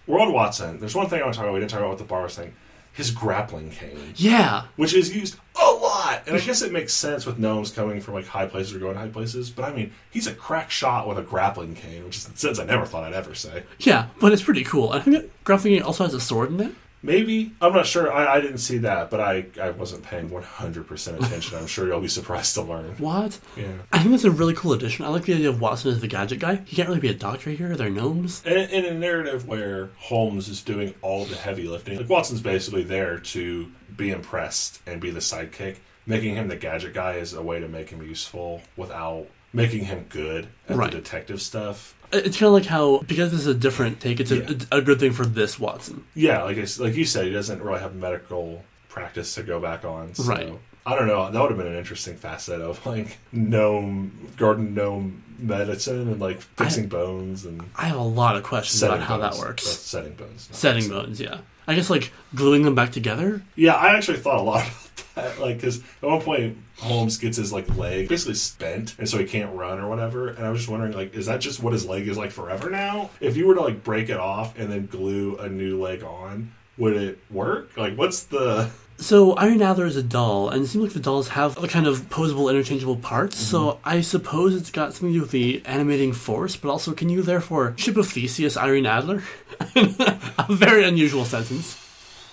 World 0.05 0.33
Watson, 0.33 0.79
there's 0.79 0.95
one 0.95 1.09
thing 1.09 1.19
I 1.19 1.23
want 1.23 1.33
to 1.33 1.37
talk 1.37 1.45
about. 1.45 1.53
We 1.53 1.59
didn't 1.59 1.71
talk 1.71 1.79
about 1.79 1.91
with 1.91 1.99
the 1.99 2.05
bars 2.05 2.35
thing. 2.35 2.53
His 2.93 3.11
grappling 3.11 3.69
cane. 3.69 4.13
Yeah. 4.15 4.63
Which 4.75 4.93
is 4.93 5.15
used 5.15 5.35
a 5.55 5.65
lot. 5.65 6.23
And 6.25 6.35
I 6.35 6.39
guess 6.39 6.61
it 6.61 6.71
makes 6.71 6.93
sense 6.93 7.25
with 7.25 7.37
gnomes 7.37 7.71
coming 7.71 8.01
from 8.01 8.15
like 8.15 8.25
high 8.25 8.47
places 8.47 8.75
or 8.75 8.79
going 8.79 8.95
high 8.95 9.09
places. 9.09 9.49
But 9.49 9.65
I 9.65 9.73
mean, 9.75 9.91
he's 10.09 10.25
a 10.25 10.33
crack 10.33 10.71
shot 10.71 11.07
with 11.07 11.19
a 11.19 11.21
grappling 11.21 11.75
cane, 11.75 12.05
which 12.05 12.17
is 12.17 12.27
a 12.27 12.35
sentence 12.35 12.59
I 12.59 12.65
never 12.65 12.85
thought 12.85 13.03
I'd 13.03 13.13
ever 13.13 13.35
say. 13.35 13.63
Yeah, 13.79 14.07
but 14.19 14.31
it's 14.31 14.41
pretty 14.41 14.63
cool. 14.63 14.89
I 14.91 14.99
think 14.99 15.17
that 15.17 15.43
Grappling 15.43 15.81
also 15.83 16.05
has 16.05 16.13
a 16.13 16.19
sword 16.19 16.51
in 16.51 16.59
it. 16.59 16.75
Maybe. 17.03 17.51
I'm 17.61 17.73
not 17.73 17.85
sure. 17.85 18.11
I, 18.11 18.35
I 18.37 18.41
didn't 18.41 18.57
see 18.57 18.79
that, 18.79 19.09
but 19.09 19.19
I, 19.19 19.45
I 19.61 19.69
wasn't 19.69 20.03
paying 20.03 20.29
100% 20.29 21.23
attention. 21.25 21.57
I'm 21.57 21.67
sure 21.67 21.87
you'll 21.87 22.01
be 22.01 22.07
surprised 22.07 22.55
to 22.55 22.63
learn. 22.63 22.95
What? 22.97 23.39
Yeah. 23.55 23.65
I 23.91 23.99
think 23.99 24.11
that's 24.11 24.23
a 24.23 24.31
really 24.31 24.53
cool 24.55 24.73
addition. 24.73 25.05
I 25.05 25.09
like 25.09 25.23
the 25.25 25.33
idea 25.35 25.49
of 25.49 25.61
Watson 25.61 25.91
as 25.91 26.01
the 26.01 26.07
gadget 26.07 26.39
guy. 26.39 26.61
He 26.65 26.75
can't 26.75 26.87
really 26.89 26.99
be 27.01 27.09
a 27.09 27.13
doctor 27.13 27.51
here. 27.51 27.75
They're 27.75 27.89
gnomes. 27.89 28.43
In, 28.45 28.57
in 28.57 28.85
a 28.85 28.93
narrative 28.93 29.47
where 29.47 29.89
Holmes 29.97 30.47
is 30.49 30.61
doing 30.61 30.93
all 31.01 31.25
the 31.25 31.35
heavy 31.35 31.67
lifting, 31.67 31.97
like 31.97 32.09
Watson's 32.09 32.41
basically 32.41 32.83
there 32.83 33.19
to 33.19 33.71
be 33.95 34.09
impressed 34.11 34.81
and 34.87 34.99
be 34.99 35.11
the 35.11 35.19
sidekick. 35.19 35.77
Making 36.05 36.35
him 36.35 36.47
the 36.47 36.55
gadget 36.55 36.93
guy 36.93 37.13
is 37.15 37.33
a 37.33 37.41
way 37.41 37.59
to 37.59 37.67
make 37.67 37.89
him 37.89 38.01
useful 38.01 38.61
without 38.77 39.27
making 39.53 39.85
him 39.85 40.05
good 40.09 40.47
at 40.69 40.77
Right. 40.77 40.91
the 40.91 40.97
detective 40.97 41.41
stuff. 41.41 41.95
Uh, 42.13 42.17
it's 42.17 42.37
kind 42.37 42.47
of 42.47 42.53
like 42.53 42.65
how, 42.65 42.99
because 42.99 43.31
this 43.31 43.41
is 43.41 43.47
a 43.47 43.53
different 43.53 43.99
take, 43.99 44.19
it's 44.19 44.31
a, 44.31 44.37
Yeah. 44.37 44.53
a 44.71 44.81
good 44.81 44.99
thing 44.99 45.11
for 45.13 45.25
this 45.25 45.59
Watson. 45.59 46.03
Yeah, 46.15 46.43
like 46.43 46.57
I 46.57 46.65
like 46.79 46.95
you 46.95 47.05
said, 47.05 47.25
he 47.25 47.31
doesn't 47.33 47.61
really 47.61 47.79
have 47.79 47.95
medical 47.95 48.63
practice 48.89 49.35
to 49.35 49.43
go 49.43 49.59
back 49.59 49.83
on. 49.85 50.13
So 50.15 50.23
Right. 50.23 50.53
I 50.85 50.95
don't 50.95 51.07
know. 51.07 51.29
That 51.29 51.41
would 51.41 51.51
have 51.51 51.57
been 51.57 51.67
an 51.67 51.75
interesting 51.77 52.15
facet 52.15 52.61
of 52.61 52.83
like 52.85 53.17
gnome 53.33 54.29
garden 54.37 54.73
gnome 54.73 55.21
medicine 55.37 56.07
and 56.09 56.19
like 56.19 56.39
fixing 56.41 56.87
bones 56.87 57.45
and 57.45 57.61
I 57.75 57.85
have 57.87 57.97
a 57.97 58.01
lot 58.01 58.37
of 58.37 58.43
questions 58.43 58.81
about 58.81 59.01
how 59.01 59.17
bones. 59.17 59.37
that 59.37 59.45
works. 59.45 59.65
That's 59.65 59.77
setting 59.79 60.13
bones. 60.13 60.47
Setting 60.51 60.87
bones, 60.89 61.19
yeah. 61.19 61.39
I 61.67 61.75
guess 61.75 61.89
like 61.89 62.11
gluing 62.33 62.63
them 62.63 62.75
back 62.75 62.91
together. 62.91 63.41
Yeah, 63.55 63.73
I 63.73 63.95
actually 63.95 64.17
thought 64.17 64.39
a 64.39 64.41
lot 64.41 64.61
about 64.61 64.73
that. 64.73 65.39
Like, 65.39 65.57
because 65.57 65.79
at 65.79 66.07
one 66.07 66.21
point 66.21 66.57
Holmes 66.77 67.17
gets 67.17 67.37
his 67.37 67.51
like 67.51 67.75
leg 67.75 68.07
basically 68.07 68.35
spent, 68.35 68.95
and 68.99 69.09
so 69.09 69.17
he 69.17 69.25
can't 69.25 69.55
run 69.55 69.79
or 69.79 69.89
whatever. 69.89 70.27
And 70.27 70.45
I 70.45 70.51
was 70.51 70.59
just 70.59 70.69
wondering, 70.69 70.93
like, 70.93 71.15
is 71.15 71.25
that 71.25 71.41
just 71.41 71.61
what 71.61 71.73
his 71.73 71.87
leg 71.87 72.07
is 72.07 72.19
like 72.19 72.29
forever 72.29 72.69
now? 72.69 73.09
If 73.19 73.35
you 73.35 73.47
were 73.47 73.55
to 73.55 73.61
like 73.61 73.83
break 73.83 74.09
it 74.09 74.17
off 74.17 74.59
and 74.59 74.71
then 74.71 74.85
glue 74.85 75.35
a 75.37 75.49
new 75.49 75.81
leg 75.81 76.03
on, 76.03 76.51
would 76.77 76.95
it 76.95 77.19
work? 77.31 77.75
Like, 77.75 77.97
what's 77.97 78.25
the 78.25 78.69
So 78.99 79.37
Irene 79.37 79.61
Adler 79.61 79.85
is 79.85 79.95
a 79.95 80.03
doll, 80.03 80.49
and 80.49 80.63
it 80.63 80.67
seems 80.67 80.83
like 80.83 80.93
the 80.93 80.99
dolls 80.99 81.29
have 81.29 81.61
a 81.63 81.67
kind 81.67 81.85
of 81.85 82.09
posable, 82.09 82.49
interchangeable 82.49 82.95
parts. 82.97 83.37
So 83.37 83.57
Mm-hmm. 83.57 83.89
I 83.89 84.01
suppose 84.01 84.55
it's 84.55 84.71
got 84.71 84.93
something 84.93 85.09
to 85.09 85.13
do 85.13 85.21
with 85.21 85.31
the 85.31 85.61
animating 85.65 86.13
force, 86.13 86.55
but 86.55 86.69
also 86.69 86.93
can 86.93 87.09
you 87.09 87.21
therefore 87.21 87.73
ship 87.77 87.95
of 87.97 88.07
Theseus 88.09 88.57
Irene 88.57 88.85
Adler? 88.87 89.21
a 89.75 90.45
very 90.49 90.83
unusual 90.83 91.25
sentence. 91.25 91.77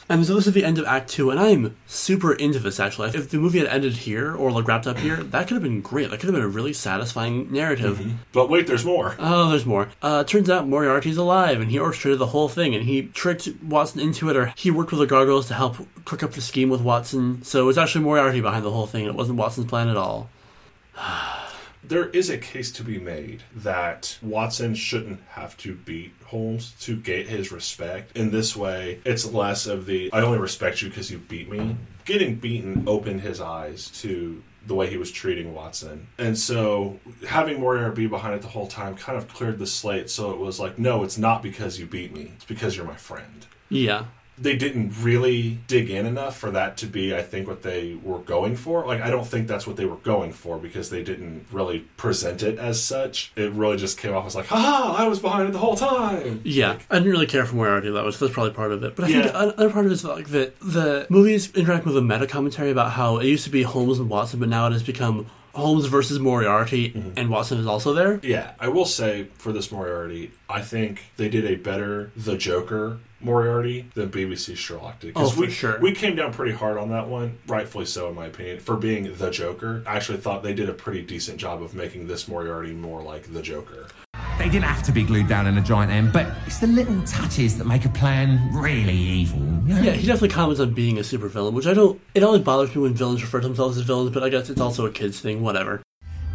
And 0.08 0.24
so 0.26 0.34
this 0.34 0.46
is 0.46 0.52
the 0.52 0.64
end 0.64 0.78
of 0.78 0.84
Act 0.84 1.08
Two, 1.10 1.30
and 1.30 1.40
I'm 1.40 1.76
super 1.86 2.32
into 2.34 2.58
this 2.58 2.78
actually. 2.78 3.10
If 3.10 3.30
the 3.30 3.38
movie 3.38 3.58
had 3.58 3.68
ended 3.68 3.92
here 3.98 4.34
or 4.34 4.50
like 4.50 4.66
wrapped 4.66 4.86
up 4.86 4.98
here, 4.98 5.16
that 5.16 5.48
could 5.48 5.54
have 5.54 5.62
been 5.62 5.80
great. 5.80 6.10
That 6.10 6.20
could 6.20 6.26
have 6.26 6.34
been 6.34 6.44
a 6.44 6.48
really 6.48 6.72
satisfying 6.72 7.50
narrative. 7.50 7.98
But 8.32 8.50
wait, 8.50 8.66
there's 8.66 8.84
more. 8.84 9.16
Oh, 9.18 9.48
there's 9.50 9.66
more. 9.66 9.88
Uh, 10.02 10.24
turns 10.24 10.50
out 10.50 10.68
Moriarty's 10.68 11.16
alive, 11.16 11.60
and 11.60 11.70
he 11.70 11.78
orchestrated 11.78 12.18
the 12.18 12.26
whole 12.26 12.48
thing, 12.48 12.74
and 12.74 12.84
he 12.84 13.02
tricked 13.02 13.48
Watson 13.62 14.00
into 14.00 14.28
it, 14.28 14.36
or 14.36 14.52
he 14.56 14.70
worked 14.70 14.90
with 14.90 15.00
the 15.00 15.06
gargoyles 15.06 15.48
to 15.48 15.54
help 15.54 15.76
cook 16.04 16.22
up 16.22 16.32
the 16.32 16.40
scheme 16.40 16.68
with 16.68 16.82
Watson. 16.82 17.42
So 17.42 17.62
it 17.62 17.66
was 17.66 17.78
actually 17.78 18.04
Moriarty 18.04 18.40
behind 18.40 18.64
the 18.64 18.70
whole 18.70 18.86
thing, 18.86 19.06
it 19.06 19.14
wasn't 19.14 19.38
Watson's 19.38 19.68
plan 19.68 19.88
at 19.88 19.96
all. 19.96 20.28
There 21.86 22.08
is 22.08 22.30
a 22.30 22.38
case 22.38 22.72
to 22.72 22.84
be 22.84 22.98
made 22.98 23.42
that 23.54 24.18
Watson 24.22 24.74
shouldn't 24.74 25.20
have 25.30 25.56
to 25.58 25.74
beat 25.74 26.12
Holmes 26.26 26.74
to 26.80 26.96
get 26.96 27.28
his 27.28 27.52
respect. 27.52 28.16
In 28.16 28.30
this 28.30 28.56
way, 28.56 29.00
it's 29.04 29.26
less 29.26 29.66
of 29.66 29.86
the 29.86 30.10
I 30.12 30.22
only 30.22 30.38
respect 30.38 30.82
you 30.82 30.88
because 30.88 31.10
you 31.10 31.18
beat 31.18 31.50
me. 31.50 31.76
Getting 32.04 32.36
beaten 32.36 32.84
opened 32.86 33.20
his 33.20 33.40
eyes 33.40 33.88
to 34.02 34.42
the 34.66 34.74
way 34.74 34.88
he 34.88 34.96
was 34.96 35.10
treating 35.10 35.54
Watson. 35.54 36.06
And 36.18 36.38
so 36.38 36.98
having 37.28 37.60
Moriarty 37.60 38.02
be 38.02 38.06
behind 38.06 38.34
it 38.34 38.42
the 38.42 38.48
whole 38.48 38.66
time 38.66 38.96
kind 38.96 39.18
of 39.18 39.28
cleared 39.28 39.58
the 39.58 39.66
slate 39.66 40.08
so 40.08 40.30
it 40.32 40.38
was 40.38 40.58
like, 40.58 40.78
no, 40.78 41.04
it's 41.04 41.18
not 41.18 41.42
because 41.42 41.78
you 41.78 41.86
beat 41.86 42.14
me. 42.14 42.32
It's 42.36 42.44
because 42.44 42.76
you're 42.76 42.86
my 42.86 42.96
friend 42.96 43.46
Yeah. 43.68 44.06
They 44.36 44.56
didn't 44.56 44.92
really 45.00 45.58
dig 45.68 45.88
in 45.90 46.06
enough 46.06 46.36
for 46.36 46.50
that 46.50 46.76
to 46.78 46.86
be, 46.86 47.14
I 47.14 47.22
think, 47.22 47.46
what 47.46 47.62
they 47.62 47.94
were 48.02 48.18
going 48.18 48.56
for. 48.56 48.84
Like, 48.86 49.00
I 49.00 49.08
don't 49.10 49.26
think 49.26 49.46
that's 49.46 49.66
what 49.66 49.76
they 49.76 49.84
were 49.84 49.96
going 49.96 50.32
for 50.32 50.58
because 50.58 50.90
they 50.90 51.04
didn't 51.04 51.46
really 51.52 51.80
present 51.96 52.42
it 52.42 52.58
as 52.58 52.82
such. 52.82 53.32
It 53.36 53.52
really 53.52 53.76
just 53.76 53.96
came 53.96 54.12
off 54.12 54.26
as 54.26 54.34
like, 54.34 54.46
haha, 54.46 54.92
I 55.02 55.06
was 55.06 55.20
behind 55.20 55.48
it 55.48 55.52
the 55.52 55.58
whole 55.58 55.76
time. 55.76 56.40
Yeah, 56.44 56.78
I 56.90 56.94
didn't 56.98 57.12
really 57.12 57.26
care 57.26 57.46
for 57.46 57.54
Moriarty 57.54 57.90
that 57.90 58.04
was. 58.04 58.18
That's 58.18 58.32
probably 58.32 58.52
part 58.54 58.72
of 58.72 58.82
it. 58.82 58.96
But 58.96 59.04
I 59.04 59.08
think 59.08 59.24
Yeah. 59.26 59.42
another 59.44 59.70
part 59.70 59.86
of 59.86 59.92
it 59.92 59.94
is 59.94 60.04
like 60.04 60.28
that 60.30 60.58
the 60.60 61.06
movies 61.10 61.52
interact 61.54 61.84
with 61.86 61.96
a 61.96 62.02
meta 62.02 62.26
commentary 62.26 62.70
about 62.70 62.92
how 62.92 63.18
it 63.18 63.26
used 63.26 63.44
to 63.44 63.50
be 63.50 63.62
Holmes 63.62 63.98
and 64.00 64.08
Watson, 64.10 64.40
but 64.40 64.48
now 64.48 64.66
it 64.66 64.72
has 64.72 64.82
become 64.82 65.26
Holmes 65.54 65.86
versus 65.86 66.18
Moriarty, 66.18 66.90
mm-hmm. 66.90 67.10
and 67.16 67.30
Watson 67.30 67.58
is 67.58 67.66
also 67.66 67.92
there. 67.92 68.20
Yeah, 68.22 68.52
I 68.58 68.68
will 68.68 68.84
say 68.84 69.28
for 69.34 69.52
this 69.52 69.70
Moriarty, 69.70 70.32
I 70.48 70.62
think 70.62 71.04
they 71.16 71.28
did 71.28 71.44
a 71.44 71.56
better 71.56 72.10
The 72.16 72.36
Joker 72.36 72.98
Moriarty 73.20 73.90
than 73.94 74.10
BBC 74.10 74.56
Sherlock 74.56 75.00
did. 75.00 75.12
Oh, 75.16 75.28
for 75.28 75.40
we, 75.42 75.50
sure. 75.50 75.78
We 75.80 75.92
came 75.92 76.16
down 76.16 76.32
pretty 76.32 76.52
hard 76.52 76.76
on 76.76 76.90
that 76.90 77.08
one, 77.08 77.38
rightfully 77.46 77.86
so, 77.86 78.08
in 78.08 78.14
my 78.14 78.26
opinion, 78.26 78.60
for 78.60 78.76
being 78.76 79.14
The 79.16 79.30
Joker. 79.30 79.82
I 79.86 79.96
actually 79.96 80.18
thought 80.18 80.42
they 80.42 80.54
did 80.54 80.68
a 80.68 80.74
pretty 80.74 81.02
decent 81.02 81.38
job 81.38 81.62
of 81.62 81.74
making 81.74 82.06
this 82.06 82.28
Moriarty 82.28 82.72
more 82.72 83.02
like 83.02 83.32
The 83.32 83.42
Joker. 83.42 83.86
They 84.38 84.48
didn't 84.48 84.64
have 84.64 84.82
to 84.84 84.92
be 84.92 85.04
glued 85.04 85.28
down 85.28 85.46
in 85.46 85.56
a 85.56 85.60
giant 85.60 85.92
M, 85.92 86.10
but 86.10 86.26
it's 86.46 86.58
the 86.58 86.66
little 86.66 87.00
touches 87.04 87.56
that 87.58 87.66
make 87.66 87.84
a 87.84 87.88
plan 87.88 88.50
really 88.52 88.92
evil. 88.92 89.38
you 89.38 89.74
know? 89.74 89.80
Yeah, 89.80 89.92
he 89.92 90.06
definitely 90.06 90.30
comments 90.30 90.60
on 90.60 90.74
being 90.74 90.98
a 90.98 91.02
supervillain, 91.02 91.52
which 91.52 91.66
I 91.66 91.74
don't. 91.74 92.00
It 92.14 92.22
always 92.22 92.42
bothers 92.42 92.74
me 92.74 92.82
when 92.82 92.94
villains 92.94 93.22
refer 93.22 93.40
to 93.40 93.46
themselves 93.46 93.76
as 93.76 93.84
villains, 93.84 94.10
but 94.10 94.22
I 94.22 94.28
guess 94.28 94.50
it's 94.50 94.60
also 94.60 94.86
a 94.86 94.90
kids 94.90 95.20
thing. 95.20 95.40
Whatever. 95.40 95.82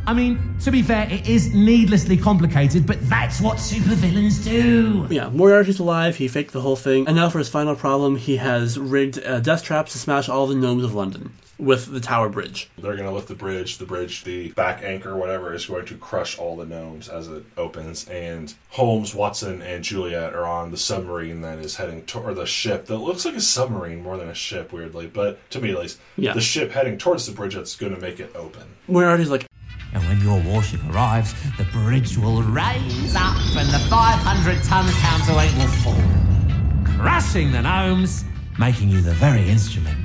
I 0.08 0.14
mean, 0.14 0.58
to 0.62 0.72
be 0.72 0.82
fair, 0.82 1.08
it 1.12 1.28
is 1.30 1.54
needlessly 1.54 2.18
complicated, 2.18 2.88
but 2.88 2.98
that's 3.10 3.42
what 3.42 3.58
supervillains 3.58 4.44
do. 4.44 5.06
Yeah, 5.10 5.30
Moriarty's 5.30 5.80
alive. 5.80 6.16
He 6.16 6.28
faked 6.28 6.54
the 6.54 6.62
whole 6.62 6.78
thing, 6.78 7.06
and 7.06 7.16
now 7.16 7.30
for 7.30 7.38
his 7.38 7.50
final 7.50 7.76
problem, 7.76 8.16
he 8.16 8.38
has 8.38 8.80
rigged 8.80 9.24
uh, 9.24 9.40
death 9.42 9.64
traps 9.64 9.92
to 9.92 10.00
smash 10.00 10.30
all 10.30 10.48
the 10.48 10.56
gnomes 10.56 10.84
of 10.84 10.96
London 10.96 11.34
with 11.60 11.92
the 11.92 12.00
Tower 12.00 12.30
Bridge. 12.30 12.70
They're 12.78 12.96
going 12.96 13.08
to 13.08 13.14
lift 13.14 13.28
the 13.28 13.36
bridge. 13.36 13.78
The 13.78 13.86
bridge, 13.86 14.24
the 14.24 14.52
back 14.52 14.82
anchor, 14.82 15.16
whatever, 15.16 15.54
is 15.54 15.66
going 15.66 15.86
to 15.88 15.96
crush 15.98 16.38
all 16.40 16.56
the 16.56 16.66
gnomes 16.66 17.10
as 17.10 17.28
it 17.28 17.44
opens. 17.58 18.08
And 18.08 18.54
Holmes, 18.70 19.14
Watson, 19.14 19.62
and 19.62 19.84
Juliet 19.84 20.34
are 20.34 20.46
on 20.46 20.72
the 20.72 20.78
submarine 20.78 21.42
that 21.42 21.60
is 21.60 21.76
heading 21.76 22.06
to, 22.08 22.20
or 22.20 22.34
the 22.34 22.46
ship 22.46 22.86
that 22.86 22.98
looks 22.98 23.26
like 23.26 23.36
a 23.36 23.42
submarine 23.42 24.02
more 24.02 24.16
than 24.18 24.30
a 24.30 24.34
ship, 24.34 24.72
weirdly, 24.72 25.08
but 25.08 25.38
to 25.52 25.60
me 25.60 25.72
at 25.72 25.80
least, 25.80 26.00
Yeah. 26.16 26.34
the 26.34 26.42
ship 26.42 26.72
heading 26.72 26.98
towards 26.98 27.26
the 27.26 27.34
bridge 27.34 27.56
that's 27.56 27.76
going 27.76 27.94
to 27.94 28.00
make 28.02 28.20
it 28.20 28.32
open. 28.36 28.64
Moriarty's 28.88 29.30
like, 29.30 29.46
And 29.94 30.02
when 30.04 30.22
your 30.22 30.40
warship 30.42 30.80
arrives, 30.92 31.34
the 31.58 31.66
bridge 31.66 32.18
will 32.18 32.42
raise 32.44 33.16
up 33.16 33.36
and 33.58 33.68
the 33.70 33.80
500 33.90 34.64
ton 34.64 34.86
counterweight 34.94 35.54
will 35.58 35.68
fall, 35.84 36.96
crushing 36.98 37.52
the 37.52 37.62
gnomes, 37.62 38.24
making 38.58 38.90
you 38.90 39.02
the 39.02 39.14
very 39.16 39.48
instrument 39.50 39.98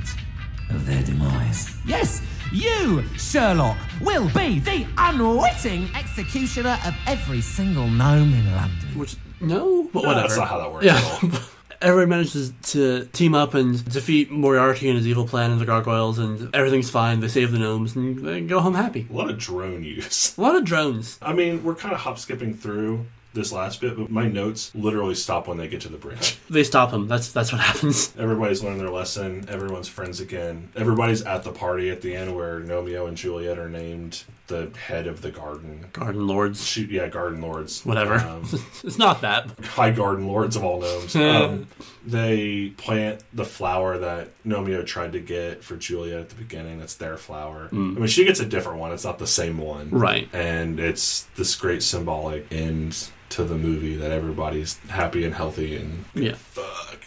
of 0.75 0.85
their 0.85 1.03
demise. 1.03 1.75
Yes, 1.85 2.21
you, 2.51 3.03
Sherlock, 3.17 3.77
will 4.01 4.27
be 4.29 4.59
the 4.59 4.85
unwitting 4.97 5.87
executioner 5.95 6.77
of 6.85 6.93
every 7.07 7.41
single 7.41 7.87
gnome 7.87 8.33
in 8.33 8.51
London. 8.55 8.87
Which, 8.99 9.15
no? 9.41 9.89
But 9.93 10.03
No, 10.03 10.09
whatever. 10.09 10.27
that's 10.27 10.37
not 10.37 10.47
how 10.47 10.57
that 10.59 10.71
works 10.71 10.85
Yeah. 10.85 10.97
at 10.97 11.23
all. 11.23 11.29
Everyone 11.81 12.09
manages 12.09 12.53
to 12.71 13.05
team 13.07 13.35
up 13.35 13.53
and 13.53 13.83
defeat 13.91 14.31
Moriarty 14.31 14.87
and 14.87 14.97
his 14.97 15.05
evil 15.05 15.27
plan 15.27 15.51
and 15.51 15.59
the 15.59 15.65
gargoyles, 15.65 16.17
and 16.17 16.49
everything's 16.55 16.89
fine. 16.89 17.19
They 17.19 17.27
save 17.27 17.51
the 17.51 17.59
gnomes 17.59 17.95
and 17.95 18.17
they 18.25 18.41
go 18.41 18.59
home 18.61 18.73
happy. 18.73 19.05
A 19.09 19.13
lot 19.13 19.29
of 19.29 19.37
drone 19.37 19.83
use. 19.83 20.35
A 20.37 20.41
lot 20.41 20.55
of 20.55 20.63
drones. 20.63 21.19
I 21.21 21.33
mean, 21.33 21.63
we're 21.63 21.75
kind 21.75 21.93
of 21.93 21.99
hop 21.99 22.17
skipping 22.17 22.53
through 22.55 23.05
this 23.35 23.51
last 23.51 23.81
bit, 23.81 23.95
but 23.97 24.09
my 24.09 24.27
notes 24.27 24.73
literally 24.73 25.13
stop 25.15 25.47
when 25.47 25.57
they 25.57 25.67
get 25.67 25.81
to 25.81 25.89
the 25.89 25.97
bridge. 25.97 26.37
They 26.49 26.63
stop 26.63 26.91
him. 26.91 27.07
That's 27.07 27.31
that's 27.31 27.51
what 27.51 27.59
happens. 27.59 28.13
Everybody's 28.17 28.63
learned 28.63 28.79
their 28.79 28.89
lesson. 28.89 29.45
Everyone's 29.49 29.87
friends 29.87 30.19
again. 30.21 30.69
Everybody's 30.75 31.23
at 31.23 31.43
the 31.43 31.51
party 31.51 31.89
at 31.89 32.01
the 32.01 32.15
end 32.15 32.35
where 32.35 32.59
Gnomeo 32.61 33.07
and 33.07 33.17
Juliet 33.17 33.57
are 33.57 33.67
named 33.69 34.23
the 34.47 34.69
head 34.77 35.07
of 35.07 35.21
the 35.21 35.31
garden. 35.31 35.85
Garden 35.93 36.27
lords. 36.27 36.65
Shoot, 36.65 36.89
yeah, 36.91 37.07
garden 37.07 37.41
lords. 37.41 37.85
Whatever. 37.85 38.15
Um, 38.15 38.43
it's 38.83 38.97
not 38.97 39.21
that. 39.21 39.49
high 39.65 39.91
garden 39.91 40.27
lords 40.27 40.55
of 40.55 40.63
all 40.63 40.79
gnomes. 40.81 41.15
um, 41.15 41.67
they 42.05 42.69
plant 42.77 43.23
the 43.33 43.45
flower 43.45 43.97
that 43.97 44.29
Gnomeo 44.45 44.85
tried 44.85 45.13
to 45.13 45.19
get 45.19 45.63
for 45.63 45.75
Juliet 45.77 46.19
at 46.19 46.29
the 46.29 46.35
beginning. 46.35 46.79
That's 46.79 46.95
their 46.95 47.17
flower. 47.17 47.69
Mm. 47.71 47.95
I 47.95 47.99
mean, 47.99 48.07
she 48.07 48.25
gets 48.25 48.39
a 48.39 48.45
different 48.45 48.79
one. 48.79 48.91
It's 48.91 49.03
not 49.05 49.17
the 49.19 49.27
same 49.27 49.57
one, 49.57 49.89
Right. 49.89 50.29
And 50.33 50.79
it's 50.79 51.23
this 51.35 51.55
great 51.55 51.81
symbolic 51.81 52.51
end 52.53 53.09
to 53.29 53.43
the 53.43 53.57
movie 53.57 53.95
that 53.95 54.11
everybody's 54.11 54.77
happy 54.89 55.25
and 55.25 55.33
healthy 55.33 55.75
and 55.77 56.05
Yeah. 56.13 56.35
fuck. 56.35 56.99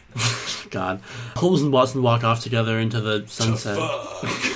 God. 0.71 1.01
Holmes 1.37 1.63
and 1.63 1.73
Watson 1.73 2.03
walk 2.03 2.25
off 2.25 2.41
together 2.43 2.79
into 2.79 3.01
the 3.01 3.25
sunset. 3.29 3.77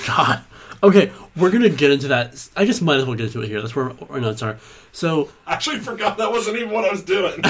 God. 0.05 0.41
Okay, 0.83 1.11
we're 1.37 1.49
gonna 1.49 1.69
get 1.69 1.91
into 1.91 2.09
that. 2.09 2.47
I 2.57 2.65
just 2.65 2.81
might 2.81 2.97
as 2.97 3.05
well 3.05 3.15
get 3.15 3.27
into 3.27 3.41
it 3.41 3.47
here. 3.47 3.61
That's 3.61 3.73
where 3.75 3.93
our 4.09 4.19
notes 4.19 4.41
are. 4.43 4.57
So, 4.91 5.29
I 5.47 5.53
actually 5.53 5.79
forgot 5.79 6.17
that 6.17 6.29
wasn't 6.29 6.57
even 6.57 6.71
what 6.71 6.83
I 6.85 6.91
was 6.91 7.01
doing. 7.03 7.39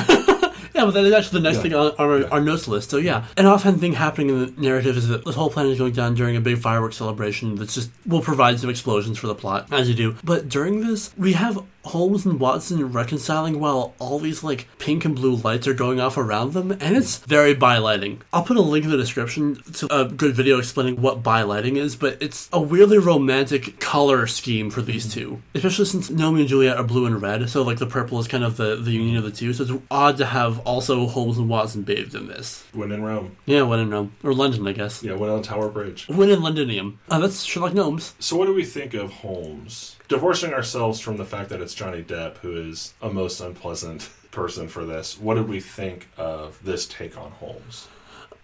yeah, 0.73 0.85
but 0.85 0.91
that 0.91 1.03
is 1.03 1.11
actually 1.13 1.41
the 1.41 1.43
next 1.49 1.57
Yeah. 1.57 1.63
thing 1.63 1.73
on 1.73 1.91
our, 1.97 2.31
our 2.31 2.39
notes 2.39 2.67
list. 2.67 2.91
So, 2.91 2.97
yeah, 2.97 3.25
an 3.35 3.47
offhand 3.47 3.79
thing 3.81 3.93
happening 3.93 4.29
in 4.29 4.39
the 4.55 4.61
narrative 4.61 4.95
is 4.97 5.07
that 5.07 5.25
this 5.25 5.35
whole 5.35 5.49
planet 5.49 5.71
is 5.73 5.79
going 5.79 5.93
down 5.93 6.13
during 6.13 6.35
a 6.35 6.41
big 6.41 6.59
fireworks 6.59 6.95
celebration 6.97 7.55
that's 7.55 7.73
just 7.73 7.89
will 8.05 8.21
provide 8.21 8.59
some 8.59 8.69
explosions 8.69 9.17
for 9.17 9.27
the 9.27 9.35
plot, 9.35 9.67
as 9.73 9.89
you 9.89 9.95
do. 9.95 10.15
But 10.23 10.47
during 10.47 10.81
this, 10.87 11.11
we 11.17 11.33
have 11.33 11.59
Holmes 11.85 12.25
and 12.25 12.39
Watson 12.39 12.91
reconciling 12.91 13.59
while 13.59 13.93
all 13.99 14.19
these 14.19 14.43
like 14.43 14.67
pink 14.79 15.05
and 15.05 15.15
blue 15.15 15.35
lights 15.35 15.67
are 15.67 15.73
going 15.73 15.99
off 15.99 16.17
around 16.17 16.53
them, 16.53 16.71
and 16.71 16.95
it's 16.95 17.17
very 17.19 17.53
bi 17.53 17.77
lighting. 17.77 18.21
I'll 18.31 18.43
put 18.43 18.57
a 18.57 18.61
link 18.61 18.85
in 18.85 18.91
the 18.91 18.97
description 18.97 19.61
to 19.73 19.87
a 19.93 20.05
good 20.05 20.33
video 20.33 20.59
explaining 20.59 21.01
what 21.01 21.23
bi 21.23 21.43
lighting 21.43 21.77
is, 21.77 21.95
but 21.95 22.17
it's 22.21 22.49
a 22.53 22.61
weirdly 22.61 22.97
romantic 22.97 23.79
color 23.79 24.27
scheme 24.27 24.69
for 24.69 24.81
these 24.81 25.13
two, 25.13 25.41
especially 25.53 25.85
since 25.85 26.09
Gnomeo 26.09 26.39
and 26.39 26.47
Juliet 26.47 26.77
are 26.77 26.83
blue 26.83 27.05
and 27.05 27.21
red, 27.21 27.49
so 27.49 27.63
like 27.63 27.79
the 27.79 27.85
purple 27.85 28.19
is 28.19 28.27
kind 28.27 28.43
of 28.43 28.57
the, 28.57 28.75
the 28.75 28.91
union 28.91 29.17
of 29.17 29.23
the 29.23 29.31
two. 29.31 29.53
So 29.53 29.63
it's 29.63 29.83
odd 29.91 30.17
to 30.17 30.25
have 30.25 30.59
also 30.59 31.07
Holmes 31.07 31.37
and 31.37 31.49
Watson 31.49 31.83
bathed 31.83 32.15
in 32.15 32.27
this. 32.27 32.63
when 32.73 32.91
in 32.91 33.03
Rome. 33.03 33.35
Yeah, 33.45 33.63
when 33.63 33.79
in 33.79 33.89
Rome 33.89 34.13
or 34.23 34.33
London, 34.33 34.67
I 34.67 34.71
guess. 34.71 35.03
Yeah, 35.03 35.13
when 35.13 35.29
on 35.29 35.41
Tower 35.41 35.69
Bridge. 35.69 36.07
When 36.07 36.29
in 36.29 36.39
Londonium. 36.39 36.97
Uh, 37.09 37.19
that's 37.19 37.43
Sherlock 37.43 37.73
Gnomes. 37.73 38.13
So, 38.19 38.35
what 38.35 38.45
do 38.45 38.53
we 38.53 38.63
think 38.63 38.93
of 38.93 39.11
Holmes? 39.11 39.97
Divorcing 40.09 40.53
ourselves 40.53 40.99
from 40.99 41.17
the 41.17 41.25
fact 41.25 41.49
that 41.49 41.61
it's 41.61 41.73
Johnny 41.73 42.03
Depp, 42.03 42.37
who 42.37 42.55
is 42.55 42.93
a 43.01 43.09
most 43.09 43.39
unpleasant 43.39 44.09
person 44.31 44.67
for 44.67 44.83
this, 44.83 45.17
what 45.17 45.35
did 45.35 45.47
we 45.47 45.61
think 45.61 46.09
of 46.17 46.61
this 46.63 46.85
take 46.85 47.17
on 47.17 47.31
Holmes? 47.31 47.87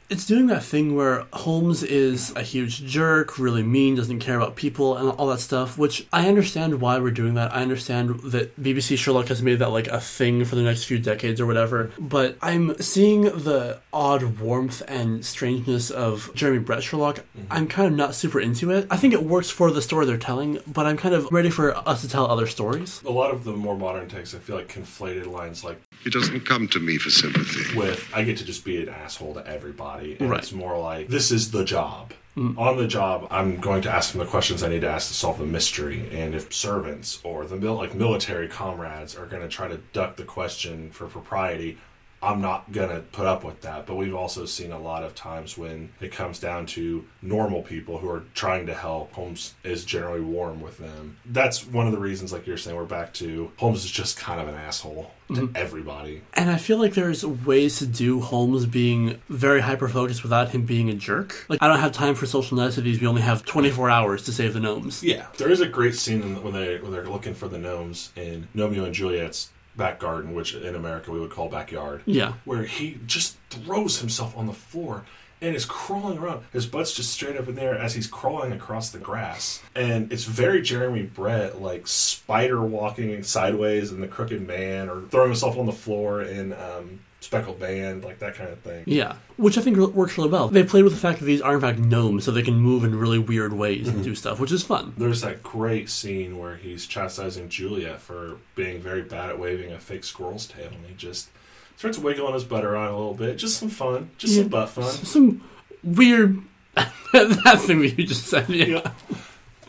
It's 0.10 0.26
doing 0.26 0.48
that 0.48 0.64
thing 0.64 0.96
where 0.96 1.28
Holmes 1.34 1.84
is 1.84 2.36
a 2.36 2.42
huge 2.42 2.84
jerk, 2.86 3.38
really 3.38 3.62
mean, 3.62 3.94
doesn't 3.94 4.20
care 4.20 4.38
about 4.38 4.56
people, 4.56 4.98
and 4.98 5.12
all 5.12 5.28
that 5.28 5.40
stuff, 5.40 5.78
which 5.78 6.08
I 6.12 6.28
understand 6.28 6.82
why 6.82 6.98
we're 6.98 7.12
doing 7.12 7.36
that. 7.36 7.54
I 7.54 7.62
understand 7.62 8.20
that 8.22 8.60
BBC 8.60 8.98
Sherlock 8.98 9.28
has 9.28 9.44
made 9.44 9.60
that 9.60 9.70
like 9.70 9.88
a 9.88 10.00
thing 10.00 10.46
for 10.46 10.56
the 10.56 10.64
next 10.64 10.86
few 10.86 10.98
decades 10.98 11.40
or 11.40 11.46
whatever, 11.46 11.92
but 12.00 12.38
I'm 12.42 12.76
seeing 12.80 13.22
the 13.22 13.80
odd 13.94 14.40
warmth 14.40 14.82
and 14.88 15.24
strangeness 15.24 15.92
of 15.92 16.32
Jeremy 16.34 16.60
Brett 16.60 16.82
Sherlock. 16.82 17.18
Mm-hmm. 17.18 17.46
I'm 17.52 17.68
kind 17.68 17.88
of 17.88 17.94
not 17.94 18.16
super 18.16 18.40
into 18.40 18.72
it. 18.72 18.88
I 18.90 18.98
think 18.98 19.14
it 19.14 19.24
works 19.24 19.52
for 19.52 19.70
the 19.70 19.82
story 19.82 20.08
they're 20.08 20.18
telling, 20.18 20.60
but 20.66 20.88
I'm 20.88 20.98
kind 20.98 21.14
of 21.14 21.28
ready 21.32 21.52
for 21.52 21.78
us 21.88 22.02
to 22.02 22.10
tell 22.10 22.26
other 22.26 22.48
stories. 22.48 23.04
A 23.04 23.12
lot 23.12 23.32
of 23.32 23.44
the 23.44 23.54
more 23.54 23.78
modern 23.78 24.10
takes, 24.10 24.34
I 24.34 24.40
feel 24.40 24.56
like 24.56 24.74
conflated 24.74 25.28
lines 25.28 25.64
like 25.64 25.80
He 26.04 26.10
doesn't 26.10 26.42
come 26.42 26.68
to 26.70 26.80
me 26.80 26.98
for 26.98 27.10
sympathy. 27.10 27.76
with 27.78 28.10
I 28.14 28.24
get 28.24 28.38
to 28.38 28.46
just 28.46 28.64
be 28.64 28.82
an 28.82 28.90
asshole 28.90 29.34
to 29.36 29.46
everybody. 29.48 30.16
And 30.20 30.30
Right. 30.30 30.40
it's 30.40 30.52
more 30.52 30.78
like 30.80 31.08
this 31.10 31.32
is 31.32 31.52
the 31.52 31.66
job. 31.66 32.14
Mm. 32.38 32.58
On 32.58 32.78
the 32.78 32.88
job, 32.88 33.28
I'm 33.32 33.58
going 33.58 33.82
to 33.82 33.92
ask 33.94 34.12
them 34.14 34.20
the 34.20 34.26
questions 34.26 34.64
I 34.64 34.70
need 34.70 34.82
to 34.82 34.90
ask 34.90 35.08
to 35.10 35.14
solve 35.14 35.40
the 35.40 35.46
mystery. 35.46 36.08
And 36.14 36.34
if 36.36 36.54
servants 36.54 37.20
or 37.24 37.46
the 37.46 37.58
mil- 37.58 37.76
like 37.76 37.96
military 37.96 38.48
comrades 38.48 39.16
are 39.18 39.26
going 39.26 39.42
to 39.42 39.50
try 39.50 39.68
to 39.68 39.78
duck 39.94 40.16
the 40.16 40.24
question 40.24 40.90
for 40.92 41.08
propriety, 41.08 41.78
I'm 42.22 42.42
not 42.42 42.72
going 42.72 42.90
to 42.90 43.00
put 43.02 43.26
up 43.26 43.44
with 43.44 43.62
that. 43.62 43.86
But 43.86 43.96
we've 43.96 44.14
also 44.16 44.46
seen 44.46 44.72
a 44.72 44.80
lot 44.80 45.04
of 45.04 45.16
times 45.16 45.58
when 45.58 45.90
it 46.02 46.12
comes 46.12 46.40
down 46.40 46.66
to 46.68 47.06
normal 47.22 47.62
people 47.62 47.98
who 47.98 48.10
are 48.10 48.24
trying 48.34 48.66
to 48.68 48.74
help, 48.74 49.14
Holmes 49.14 49.54
is 49.64 49.86
generally 49.86 50.22
warm 50.22 50.62
with 50.62 50.78
them. 50.78 51.18
That's 51.26 51.66
one 51.66 51.86
of 51.88 51.94
the 51.94 52.00
reasons, 52.00 52.34
like 52.34 52.46
you're 52.46 52.58
saying, 52.58 52.76
we're 52.76 52.84
back 52.86 53.14
to 53.16 53.52
Holmes 53.58 53.86
is 53.86 53.92
just 53.92 54.18
kind 54.18 54.42
of 54.42 54.48
an 54.48 54.56
asshole 54.56 55.12
to 55.30 55.34
Mhm. 55.48 55.52
everybody. 55.56 56.22
And 56.34 56.50
I 56.50 56.58
feel 56.58 56.78
like 56.78 56.96
there's 56.96 57.24
ways 57.26 57.78
to 57.80 57.86
do 57.86 58.20
Holmes 58.20 58.66
being 58.66 59.22
very 59.30 59.62
hyper 59.62 59.88
focused 59.88 60.24
without 60.24 60.50
him 60.50 60.64
being 60.64 60.90
a 60.90 60.96
jerk. 60.96 61.46
Like, 61.48 61.62
I 61.62 61.68
don't 61.68 61.80
have 61.80 61.92
time 61.92 62.16
for 62.16 62.26
social 62.26 62.58
niceties. 62.58 63.00
We 63.00 63.06
only 63.08 63.22
have 63.22 63.46
24 63.46 63.90
hours 63.92 64.24
to 64.24 64.32
save 64.32 64.54
the 64.56 64.60
gnomes. 64.60 65.04
Yeah, 65.04 65.28
there 65.38 65.50
is 65.52 65.62
a 65.62 65.68
great 65.68 65.96
scene 65.96 66.42
when 66.44 66.54
they 66.54 66.80
when 66.80 66.92
they're 66.92 67.06
looking 67.08 67.36
for 67.36 67.48
the 67.48 67.60
gnomes 67.60 68.12
in 68.16 68.48
Romeo 68.56 68.86
and 68.86 68.94
Juliet's 68.94 69.50
back 69.80 69.98
garden, 70.00 70.36
which 70.36 70.54
in 70.54 70.76
America 70.76 71.10
we 71.12 71.20
would 71.20 71.32
call 71.32 71.50
backyard. 71.50 72.04
Yeah. 72.06 72.34
where 72.46 72.64
he 72.64 73.00
just 73.08 73.38
throws 73.50 74.00
himself 74.00 74.38
on 74.38 74.46
the 74.46 74.54
floor 74.54 75.06
and 75.42 75.56
is 75.56 75.66
crawling 75.66 76.18
around. 76.18 76.44
His 76.52 76.66
butt's 76.66 76.94
just 76.94 77.12
straight 77.12 77.38
up 77.38 77.48
in 77.48 77.56
there 77.56 77.74
as 77.76 77.96
he's 77.96 78.08
crawling 78.08 78.52
across 78.52 78.90
the 78.92 79.00
grass, 79.00 79.62
and 79.74 80.12
it's 80.12 80.26
very 80.26 80.62
Jeremy 80.62 81.04
Brett, 81.04 81.62
like 81.62 81.88
spider 81.88 82.62
walking 82.62 83.24
sideways 83.24 83.92
in 83.92 84.02
the 84.02 84.08
Crooked 84.08 84.46
Man, 84.46 84.90
or 84.90 85.02
throwing 85.08 85.30
himself 85.30 85.58
on 85.58 85.66
the 85.66 85.72
floor 85.72 86.22
in 86.22 86.52
um, 86.54 87.00
Speckled 87.22 87.60
band, 87.60 88.06
like 88.06 88.20
that 88.20 88.36
kind 88.36 88.50
of 88.50 88.60
thing. 88.60 88.84
Yeah, 88.88 89.16
which 89.36 89.58
I 89.58 89.62
think 89.62 89.78
works 89.78 90.18
really 90.18 90.30
well. 90.30 90.48
They 90.48 90.64
played 90.64 90.86
with 90.86 90.94
the 90.94 91.00
fact 91.00 91.20
that 91.20 91.26
these 91.26 91.42
are 91.42 91.56
in 91.56 91.62
fact 91.62 91.78
gnomes, 91.78 92.24
so 92.24 92.32
they 92.32 92.42
can 92.42 92.56
move 92.56 92.86
in 92.86 92.98
really 92.98 93.20
weird 93.20 93.52
ways 93.52 93.88
and 93.88 93.98
mm-hmm. 93.98 94.06
do 94.06 94.16
stuff, 94.16 94.40
which 94.40 94.54
is 94.54 94.64
fun. 94.64 94.94
There's 94.98 95.22
that 95.22 95.44
great 95.44 95.90
scene 95.90 96.38
where 96.40 96.56
he's 96.56 96.86
chastising 96.86 97.50
Julia 97.50 97.98
for 97.98 98.38
being 98.56 98.80
very 98.80 99.02
bad 99.02 99.30
at 99.30 99.38
waving 99.38 99.74
a 99.74 99.80
fake 99.80 100.06
squirrel's 100.06 100.48
tail, 100.48 100.70
and 100.74 100.86
he 100.86 100.94
just 100.96 101.30
starts 101.76 101.98
wiggling 101.98 102.34
his 102.34 102.46
butt 102.46 102.64
around 102.64 102.88
a 102.88 102.98
little 102.98 103.14
bit. 103.14 103.36
Just 103.38 103.58
some 103.58 103.70
fun, 103.70 104.12
just 104.18 104.34
Yeah. 104.34 104.44
some 104.44 104.50
butt 104.50 104.70
fun. 104.70 104.92
Some 104.92 105.42
weird. 105.84 106.42
that 106.76 107.62
thing 107.66 107.82
that 107.82 107.98
you 107.98 108.06
just 108.06 108.28
said, 108.28 108.48
yeah. 108.50 108.92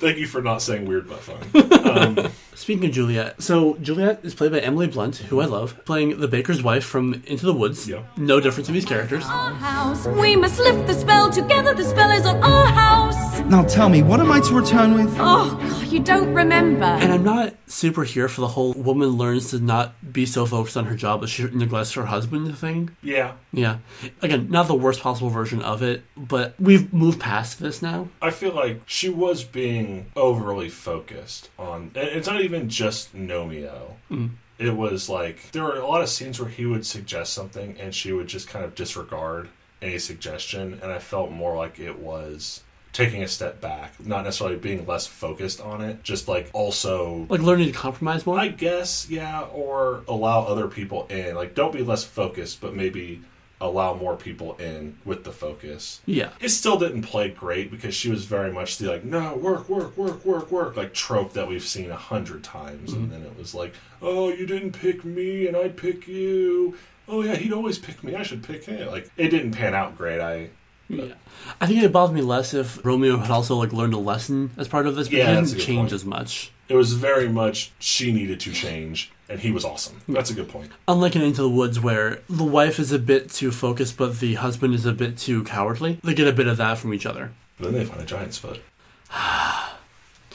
Thank 0.01 0.19
you 0.19 0.27
for 0.27 0.41
not 0.43 0.63
saying 0.63 0.87
weird 0.87 1.09
butt 1.09 1.21
fun. 1.21 1.71
Um, 1.91 2.31
Speaking 2.55 2.85
of 2.87 2.93
Juliet, 2.93 3.43
so 3.43 3.75
Juliet 3.79 4.21
is 4.23 4.35
played 4.35 4.53
by 4.53 4.61
Emily 4.61 4.87
Blunt, 4.87 5.17
who 5.17 5.41
I 5.41 5.47
love, 5.47 5.83
playing 5.85 6.21
the 6.21 6.29
baker's 6.29 6.63
wife 6.63 6.85
from 6.85 7.23
Into 7.27 7.47
the 7.47 7.55
Woods. 7.55 7.91
No 8.17 8.39
difference 8.39 8.69
in 8.69 8.75
these 8.75 8.85
characters. 8.85 9.25
house. 9.25 10.07
We 10.07 10.37
must 10.37 10.59
lift 10.61 10.87
the 10.87 10.95
spell 10.95 11.31
together. 11.31 11.75
The 11.75 11.85
spell 11.85 12.11
is 12.13 12.27
on 12.27 12.37
our 12.43 12.67
house. 12.67 13.40
Now 13.51 13.65
tell 13.65 13.89
me, 13.89 14.01
what 14.01 14.21
am 14.21 14.31
I 14.31 14.39
to 14.39 14.55
return 14.55 14.95
with? 14.95 15.13
Oh, 15.19 15.59
God, 15.61 15.89
you 15.89 15.99
don't 15.99 16.33
remember. 16.33 16.85
And 16.85 17.13
I'm 17.13 17.25
not 17.25 17.57
super 17.67 18.05
here 18.05 18.29
for 18.29 18.43
the 18.43 18.47
whole 18.47 18.73
woman 18.75 19.09
learns 19.09 19.51
to 19.51 19.59
not 19.59 20.13
be 20.13 20.25
so 20.25 20.47
focused 20.47 20.77
on 20.77 20.85
her 20.85 20.95
job 20.95 21.21
that 21.23 21.31
she 21.31 21.43
neglects 21.43 21.95
her 21.95 22.07
husband 22.07 22.57
thing. 22.57 22.97
yeah, 23.03 23.33
Yeah. 23.53 23.79
Again, 24.23 24.51
not 24.51 24.69
the 24.69 24.77
worst 24.77 25.01
possible 25.01 25.31
version 25.31 25.63
of 25.63 25.83
it, 25.83 26.05
but 26.17 26.55
we've 26.61 26.93
moved 26.93 27.19
past 27.19 27.59
this 27.59 27.83
now. 27.83 28.09
I 28.23 28.31
feel 28.31 28.55
like 28.55 28.83
she 28.87 29.09
was 29.09 29.43
being 29.43 30.13
overly 30.15 30.69
focused 30.69 31.51
on. 31.59 31.91
It's 31.97 32.29
not 32.29 32.43
even 32.43 32.69
just 32.69 33.17
Gnomeo. 33.17 33.95
Mm. 34.13 34.31
It 34.61 34.77
was 34.77 35.09
like 35.09 35.51
there 35.51 35.65
were 35.65 35.75
a 35.75 35.89
lot 35.89 36.03
of 36.03 36.09
scenes 36.09 36.39
where 36.39 36.51
he 36.51 36.67
would 36.67 36.87
suggest 36.87 37.33
something 37.33 37.77
and 37.81 37.93
she 37.93 38.13
would 38.13 38.29
just 38.29 38.47
kind 38.47 38.65
of 38.65 38.77
disregard 38.77 39.49
any 39.83 39.99
suggestion, 39.99 40.79
and 40.83 40.93
I 40.93 41.01
felt 41.01 41.33
more 41.33 41.57
like 41.57 41.81
it 41.81 41.99
was 41.99 42.63
taking 42.93 43.23
a 43.23 43.29
step 43.29 43.61
back, 43.61 43.95
not 44.05 44.25
necessarily 44.25 44.57
being 44.57 44.87
less 44.87 45.07
focused 45.07 45.61
on 45.61 45.81
it, 45.81 46.03
just 46.03 46.29
like 46.29 46.51
also 46.53 47.27
Like 47.29 47.41
learning 47.41 47.69
to 47.69 47.73
compromise 47.73 48.27
more? 48.27 48.39
I 48.39 48.49
guess, 48.49 49.09
yeah, 49.09 49.43
or 49.43 50.03
allow 50.09 50.43
other 50.43 50.69
people 50.69 51.07
in. 51.09 51.35
Like, 51.35 51.55
don't 51.55 51.73
be 51.73 51.83
less 51.83 52.05
focused, 52.05 52.61
but 52.61 52.75
maybe 52.75 53.23
allow 53.61 53.95
more 53.95 54.17
people 54.17 54.57
in 54.57 54.97
with 55.05 55.23
the 55.25 55.31
focus. 55.31 56.01
Yeah. 56.07 56.31
It 56.41 56.49
still 56.49 56.79
didn't 56.79 57.03
play 57.03 57.29
great 57.29 57.71
because 57.71 57.95
she 57.95 58.11
was 58.11 58.25
very 58.25 58.51
much 58.51 58.79
the 58.79 58.89
like, 58.89 59.05
no, 59.05 59.37
work, 59.37 59.69
work, 59.69 59.97
work, 59.97 60.25
work, 60.25 60.51
work, 60.51 60.77
like 60.77 60.95
trope 60.95 61.35
that 61.35 61.47
we've 61.47 61.63
seen 61.63 61.91
a 61.91 61.97
hundred 61.97 62.43
times. 62.43 62.93
And 62.93 63.11
mm-hmm. 63.11 63.23
then 63.23 63.31
it 63.31 63.39
was 63.39 63.55
like, 63.55 63.75
oh, 64.01 64.31
you 64.31 64.47
didn't 64.47 64.73
pick 64.73 65.05
me 65.05 65.47
and 65.47 65.57
I'd 65.57 65.77
pick 65.77 66.09
you. 66.09 66.77
Oh, 67.07 67.23
yeah, 67.23 67.35
he'd 67.35 67.53
always 67.53 67.79
pick 67.79 68.03
me. 68.03 68.15
I 68.15 68.23
should 68.23 68.43
pick 68.43 68.65
him. 68.65 68.89
Like, 68.91 69.11
it 69.17 69.29
didn't 69.29 69.53
pan 69.53 69.75
out 69.75 69.97
great. 69.97 70.21
I. 70.21 70.51
Yeah. 70.91 71.15
I 71.61 71.67
think 71.67 71.79
it 71.79 71.83
would 71.83 71.93
bother 71.93 72.13
me 72.13 72.21
less 72.23 72.53
if 72.55 72.85
Romeo 72.85 73.17
had 73.19 73.31
also 73.31 73.57
like 73.57 73.73
learned 73.73 73.95
a 73.95 73.99
lesson 73.99 74.51
as 74.57 74.69
part 74.69 74.87
of 74.87 74.97
this, 74.97 75.09
but 75.09 75.17
Yeah, 75.19 75.35
he 75.41 75.47
didn't 75.47 75.59
change 75.61 75.79
point. 75.79 75.93
as 75.93 76.05
much. 76.05 76.51
It 76.69 76.75
was 76.75 76.93
very 76.95 77.29
much 77.29 77.73
she 77.79 78.13
needed 78.13 78.39
to 78.41 78.53
change, 78.53 79.11
and 79.29 79.41
he 79.41 79.51
was 79.51 79.65
awesome. 79.65 80.01
That's 80.09 80.31
a 80.31 80.35
good 80.35 80.49
point. 80.49 80.71
Unlike 80.87 81.17
in 81.17 81.23
Into 81.23 81.43
the 81.43 81.49
Woods, 81.51 81.81
where 81.81 82.21
the 82.29 82.45
wife 82.45 82.79
is 82.79 82.93
a 82.93 82.99
bit 82.99 83.31
too 83.31 83.51
focused, 83.51 83.97
but 83.97 84.21
the 84.21 84.35
husband 84.35 84.75
is 84.75 84.87
a 84.87 84.93
bit 84.93 85.17
too 85.19 85.43
cowardly, 85.45 85.99
they 86.05 86.15
get 86.15 86.29
a 86.29 86.33
bit 86.33 86.47
of 86.47 86.57
that 86.59 86.79
from 86.79 86.93
each 86.95 87.07
other. 87.07 87.33
Then 87.59 87.73
they 87.73 87.85
find 87.85 88.01
a 88.01 88.05
giant's 88.07 88.39
foot. 88.39 88.61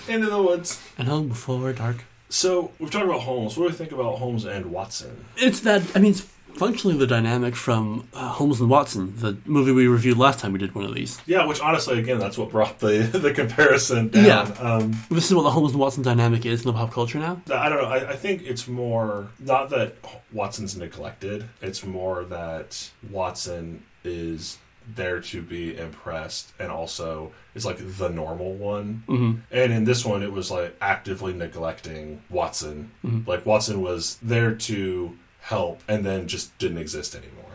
Into 0.08 0.28
the 0.30 0.42
woods. 0.42 0.80
And 0.98 1.08
home 1.08 1.28
before 1.30 1.72
dark. 1.74 2.04
So 2.30 2.72
we've 2.80 2.92
talked 2.92 3.06
about 3.06 3.22
Holmes. 3.22 3.58
What 3.58 3.66
do 3.66 3.72
we 3.72 3.78
think 3.78 3.92
about 3.92 4.18
Holmes 4.18 4.46
and 4.46 4.68
Watson? 4.68 5.26
It's 5.38 5.62
that. 5.62 5.82
I 5.96 6.00
mean, 6.00 6.12
it's 6.12 6.28
functionally 6.58 6.98
the 6.98 7.08
dynamic 7.08 7.56
from 7.56 8.08
uh, 8.14 8.30
Holmes 8.30 8.60
and 8.62 8.70
Watson, 8.70 9.14
the 9.18 9.38
movie 9.46 9.72
we 9.72 9.88
reviewed 9.88 10.18
last 10.18 10.40
time 10.40 10.54
we 10.54 10.60
did 10.60 10.74
one 10.76 10.86
of 10.86 10.94
these. 10.96 11.20
Yeah, 11.26 11.46
which 11.46 11.60
honestly, 11.62 12.00
again, 12.00 12.20
that's 12.20 12.38
what 12.38 12.50
brought 12.52 12.80
the 12.80 13.00
the 13.14 13.34
comparison 13.34 14.10
down. 14.10 14.26
Yeah. 14.26 14.42
Um, 14.60 14.96
This 15.10 15.28
is 15.28 15.34
what 15.36 15.44
the 15.44 15.52
Holmes 15.52 15.72
and 15.72 15.80
Watson 15.80 16.04
dynamic 16.04 16.46
is 16.46 16.62
in 16.62 16.68
the 16.68 16.74
pop 16.74 16.92
culture 16.92 17.20
now. 17.20 17.42
I 17.52 17.70
don't 17.70 17.82
know. 17.82 17.88
I, 17.90 18.12
I 18.12 18.16
think 18.16 18.44
it's 18.44 18.68
more 18.68 19.30
not 19.40 19.70
that 19.70 19.96
Watson's 20.34 20.76
neglected. 20.78 21.46
It's 21.62 21.86
more 21.86 22.24
that 22.26 22.90
Watson 23.12 23.84
is 24.04 24.58
there 24.96 25.20
to 25.20 25.42
be 25.42 25.76
impressed 25.76 26.54
and 26.60 26.72
also 26.72 27.32
is 27.56 27.66
like 27.66 27.78
the 27.98 28.08
normal 28.10 28.54
one. 28.54 29.04
Mhm. 29.08 29.40
And 29.50 29.74
in 29.74 29.84
this 29.86 30.06
one, 30.06 30.22
it 30.22 30.32
was 30.32 30.52
like 30.52 30.76
actively 30.80 31.34
neglecting 31.34 32.22
Watson. 32.30 32.92
Mhm. 33.04 33.26
Like 33.26 33.48
Watson 33.48 33.82
was 33.82 34.20
there 34.22 34.54
to 34.54 35.18
help 35.46 35.80
and 35.88 36.04
then 36.04 36.28
just 36.28 36.58
didn't 36.58 36.80
exist 36.80 37.16
anymore. 37.16 37.52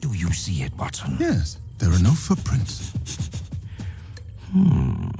Do 0.00 0.12
you 0.14 0.32
see 0.32 0.62
it, 0.62 0.72
Watson? 0.74 1.16
Yes. 1.20 1.58
There 1.78 1.90
are 1.90 1.98
no 1.98 2.12
footprints. 2.12 2.92
Hmm. 4.52 5.10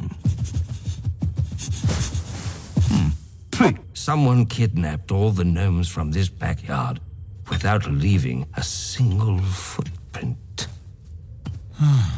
hmm. 2.89 3.77
Someone 3.93 4.47
kidnapped 4.47 5.11
all 5.11 5.31
the 5.31 5.45
gnomes 5.45 5.89
from 5.89 6.13
this 6.13 6.29
backyard 6.29 7.01
without 7.51 7.87
leaving 7.87 8.47
a 8.55 8.63
single 8.63 9.39
footprint. 9.39 10.69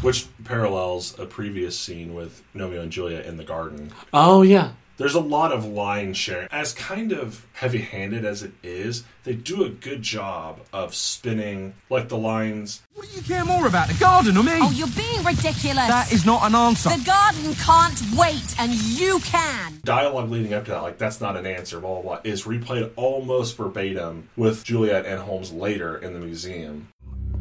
Which 0.03 0.27
parallels 0.45 1.19
a 1.19 1.27
previous 1.27 1.77
scene 1.77 2.15
with 2.15 2.45
Romeo 2.55 2.83
and 2.83 2.93
Juliet 2.93 3.27
in 3.27 3.37
the 3.37 3.45
garden. 3.45 3.91
Oh 4.13 4.43
yeah. 4.43 4.73
There's 4.99 5.15
a 5.15 5.21
lot 5.21 5.53
of 5.53 5.65
line 5.65 6.13
sharing. 6.13 6.49
As 6.51 6.73
kind 6.73 7.13
of 7.13 7.47
heavy 7.53 7.79
handed 7.79 8.25
as 8.25 8.43
it 8.43 8.51
is, 8.65 9.05
they 9.23 9.35
do 9.35 9.63
a 9.63 9.69
good 9.69 10.03
job 10.03 10.61
of 10.73 10.93
spinning 10.93 11.75
like 11.89 12.09
the 12.09 12.19
lines. 12.19 12.83
What 12.95 13.09
do 13.09 13.15
you 13.15 13.23
care 13.23 13.45
more 13.45 13.69
about, 13.69 13.87
the 13.87 13.95
garden 13.95 14.37
or 14.37 14.43
me? 14.43 14.59
Oh, 14.61 14.73
you're 14.73 14.89
being 14.89 15.23
ridiculous. 15.23 15.87
That 15.87 16.13
is 16.13 16.27
not 16.27 16.43
an 16.43 16.57
answer. 16.57 16.89
The 16.89 17.05
garden 17.05 17.55
can't 17.55 18.03
wait, 18.17 18.57
and 18.59 18.73
you 18.73 19.21
can. 19.21 19.79
Dialogue 19.85 20.31
leading 20.31 20.53
up 20.53 20.65
to 20.65 20.73
that, 20.73 20.83
like 20.83 20.99
that's 20.99 21.21
not 21.21 21.37
an 21.37 21.47
answer, 21.47 21.79
blah 21.79 22.01
blah 22.01 22.03
blah, 22.03 22.21
is 22.25 22.43
replayed 22.43 22.91
almost 22.97 23.57
verbatim 23.57 24.29
with 24.37 24.65
Juliet 24.65 25.07
and 25.07 25.21
Holmes 25.21 25.53
later 25.53 25.99
in 25.99 26.13
the 26.13 26.19
museum. 26.19 26.89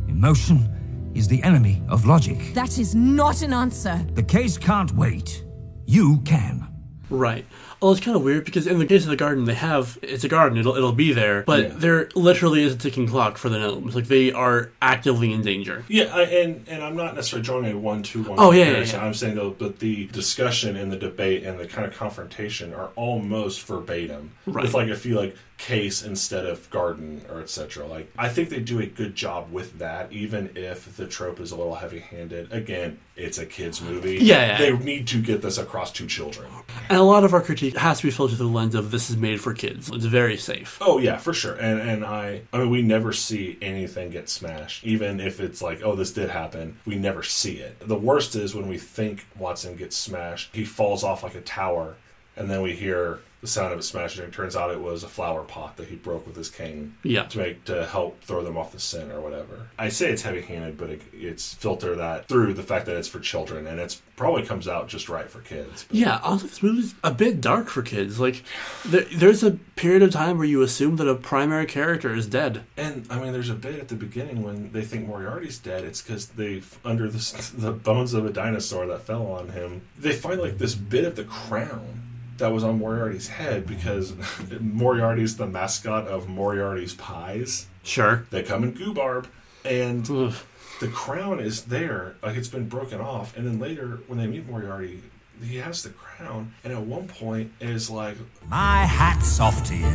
Emotion 0.07 1.11
is 1.15 1.27
the 1.27 1.41
enemy 1.41 1.81
of 1.89 2.05
logic. 2.05 2.53
That 2.53 2.77
is 2.77 2.93
not 2.93 3.41
an 3.41 3.51
answer. 3.51 4.05
The 4.13 4.21
case 4.21 4.59
can't 4.59 4.91
wait. 4.91 5.43
You 5.87 6.19
can. 6.19 6.66
Right. 7.09 7.45
Oh, 7.81 7.91
it's 7.91 7.99
kind 8.01 8.17
of 8.17 8.23
weird 8.23 8.43
because 8.45 8.65
in 8.65 8.79
the 8.79 8.85
case 8.85 9.03
of 9.03 9.09
the 9.09 9.15
garden, 9.15 9.45
they 9.45 9.53
have 9.53 9.99
it's 10.01 10.23
a 10.23 10.27
garden; 10.27 10.57
it'll 10.57 10.75
it'll 10.75 10.91
be 10.93 11.13
there, 11.13 11.43
but 11.43 11.59
Yeah. 11.63 11.73
there 11.75 12.09
literally 12.15 12.63
is 12.63 12.73
a 12.73 12.77
ticking 12.77 13.07
clock 13.07 13.37
for 13.37 13.49
the 13.49 13.59
gnomes. 13.59 13.95
Like 13.95 14.07
they 14.07 14.31
are 14.31 14.71
actively 14.81 15.31
in 15.31 15.41
danger. 15.43 15.85
Yeah, 15.87 16.05
I, 16.15 16.23
and 16.23 16.67
and 16.67 16.83
I'm 16.83 16.95
not 16.95 17.13
necessarily 17.15 17.45
drawing 17.45 17.71
a 17.71 17.77
one 17.77 18.01
two 18.03 18.23
one. 18.23 18.39
Oh, 18.39 18.51
yeah, 18.51 18.59
yeah, 18.59 18.65
comparison. 18.65 18.99
yeah. 18.99 19.05
I'm 19.05 19.13
saying 19.13 19.35
though 19.35 19.51
that 19.59 19.79
the 19.79 20.07
discussion 20.07 20.75
and 20.75 20.91
the 20.91 20.97
debate 20.97 21.43
and 21.43 21.59
the 21.59 21.67
kind 21.67 21.85
of 21.85 21.93
confrontation 21.95 22.73
are 22.73 22.89
almost 22.95 23.61
verbatim, 23.65 24.31
Right. 24.47 24.63
with 24.63 24.73
like 24.73 24.89
a 24.89 24.95
few 24.95 25.15
like 25.15 25.35
case 25.59 26.03
instead 26.03 26.45
of 26.45 26.69
garden 26.69 27.21
or 27.31 27.41
etc. 27.41 27.85
Like 27.87 28.11
I 28.17 28.29
think 28.29 28.49
they 28.49 28.59
do 28.59 28.79
a 28.79 28.85
good 28.85 29.15
job 29.15 29.51
with 29.51 29.79
that, 29.79 30.11
even 30.11 30.51
if 30.55 30.95
the 30.97 31.07
trope 31.07 31.39
is 31.39 31.51
a 31.51 31.55
little 31.55 31.75
heavy 31.75 31.99
handed. 31.99 32.51
Again, 32.51 32.99
it's 33.15 33.39
a 33.39 33.45
kids 33.45 33.81
movie. 33.81 34.17
Yeah, 34.21 34.45
yeah. 34.45 34.57
they 34.59 34.77
need 34.77 35.07
to 35.07 35.21
get 35.21 35.41
this 35.41 35.57
across 35.57 35.91
to 35.93 36.05
children. 36.05 36.47
And 36.89 36.99
a 36.99 37.03
lot 37.03 37.23
of 37.23 37.33
our 37.33 37.41
critique 37.41 37.66
has 37.71 37.99
to 37.99 38.07
be 38.07 38.11
filtered 38.11 38.37
through 38.37 38.47
the 38.47 38.53
lens 38.53 38.75
of 38.75 38.91
this 38.91 39.09
is 39.09 39.17
made 39.17 39.41
for 39.41 39.53
kids. 39.53 39.89
It's 39.91 40.05
very 40.05 40.37
safe. 40.37 40.77
Oh 40.81 40.97
yeah, 40.97 41.17
for 41.17 41.33
sure. 41.33 41.55
And 41.55 41.79
and 41.79 42.05
I 42.05 42.41
I 42.53 42.59
mean 42.59 42.69
we 42.69 42.81
never 42.81 43.13
see 43.13 43.57
anything 43.61 44.11
get 44.11 44.29
smashed. 44.29 44.83
Even 44.83 45.19
if 45.19 45.39
it's 45.39 45.61
like, 45.61 45.81
oh 45.83 45.95
this 45.95 46.13
did 46.13 46.29
happen, 46.29 46.79
we 46.85 46.95
never 46.95 47.23
see 47.23 47.57
it. 47.57 47.79
The 47.79 47.97
worst 47.97 48.35
is 48.35 48.55
when 48.55 48.67
we 48.67 48.77
think 48.77 49.25
Watson 49.37 49.75
gets 49.75 49.95
smashed, 49.95 50.55
he 50.55 50.63
falls 50.63 51.03
off 51.03 51.23
like 51.23 51.35
a 51.35 51.41
tower 51.41 51.95
and 52.37 52.49
then 52.49 52.61
we 52.61 52.73
hear 52.73 53.19
the 53.41 53.47
sound 53.47 53.71
of 53.73 53.79
it 53.79 53.83
smashing 53.83 54.23
it 54.25 54.33
turns 54.33 54.55
out 54.55 54.71
it 54.71 54.79
was 54.81 55.03
a 55.03 55.07
flower 55.07 55.43
pot 55.43 55.77
that 55.77 55.87
he 55.87 55.95
broke 55.95 56.25
with 56.25 56.35
his 56.35 56.49
cane 56.49 56.95
Yeah. 57.03 57.23
to 57.25 57.37
make 57.37 57.65
to 57.65 57.85
help 57.85 58.21
throw 58.23 58.43
them 58.43 58.57
off 58.57 58.71
the 58.71 58.79
scent 58.79 59.11
or 59.11 59.21
whatever. 59.21 59.67
I 59.77 59.89
say 59.89 60.09
it's 60.11 60.23
heavy 60.23 60.41
handed, 60.41 60.77
but 60.77 60.89
it, 60.89 61.01
it's 61.13 61.53
filter 61.53 61.95
that 61.95 62.27
through 62.27 62.53
the 62.55 62.63
fact 62.63 62.85
that 62.87 62.95
it's 62.97 63.07
for 63.07 63.19
children 63.19 63.67
and 63.67 63.79
it's 63.79 64.01
probably 64.15 64.41
comes 64.43 64.67
out 64.67 64.87
just 64.87 65.09
right 65.09 65.29
for 65.29 65.39
kids. 65.41 65.85
Yeah, 65.91 66.19
honestly, 66.23 66.49
this 66.49 66.63
movie's 66.63 66.95
a 67.03 67.11
bit 67.13 67.39
dark 67.39 67.67
for 67.67 67.83
kids. 67.83 68.19
Like, 68.19 68.43
there, 68.83 69.05
there's 69.13 69.43
a 69.43 69.51
period 69.75 70.01
of 70.01 70.09
time 70.11 70.37
where 70.39 70.47
you 70.47 70.63
assume 70.63 70.95
that 70.95 71.07
a 71.07 71.13
primary 71.13 71.67
character 71.67 72.15
is 72.15 72.25
dead. 72.25 72.63
And 72.75 73.05
I 73.11 73.19
mean, 73.19 73.31
there's 73.33 73.51
a 73.51 73.53
bit 73.55 73.79
at 73.79 73.89
the 73.89 73.95
beginning 73.95 74.41
when 74.41 74.71
they 74.71 74.81
think 74.83 75.07
Moriarty's 75.07 75.59
dead. 75.59 75.83
It's 75.83 76.01
because 76.01 76.27
they, 76.29 76.63
under 76.83 77.07
the, 77.07 77.51
the 77.57 77.71
bones 77.71 78.15
of 78.15 78.25
a 78.25 78.31
dinosaur 78.31 78.87
that 78.87 79.01
fell 79.03 79.27
on 79.27 79.49
him, 79.49 79.83
they 79.99 80.13
find 80.13 80.41
like 80.41 80.57
this 80.57 80.73
bit 80.73 81.05
of 81.05 81.15
the 81.15 81.23
crown 81.23 82.01
that 82.37 82.51
was 82.51 82.63
on 82.63 82.77
Moriarty's 82.79 83.27
head 83.27 83.65
because 83.67 84.13
Moriarty's 84.59 85.37
the 85.37 85.47
mascot 85.47 86.07
of 86.07 86.27
Moriarty's 86.27 86.93
Pies. 86.93 87.67
Sure. 87.83 88.25
They 88.29 88.43
come 88.43 88.63
in 88.63 88.73
goobarb, 88.73 89.27
and 89.63 90.05
the 90.05 90.87
crown 90.89 91.39
is 91.39 91.65
there, 91.65 92.15
like 92.21 92.37
it's 92.37 92.47
been 92.47 92.67
broken 92.67 92.99
off. 93.01 93.35
And 93.37 93.45
then 93.45 93.59
later, 93.59 93.99
when 94.07 94.19
they 94.19 94.27
meet 94.27 94.47
Moriarty, 94.47 95.01
he 95.43 95.57
has 95.57 95.83
the 95.83 95.89
crown, 95.89 96.53
and 96.63 96.73
at 96.73 96.81
one 96.81 97.07
point 97.07 97.51
is 97.59 97.89
like 97.89 98.17
My 98.49 98.85
hat's 98.85 99.39
off 99.39 99.63
to 99.67 99.75
you. 99.75 99.87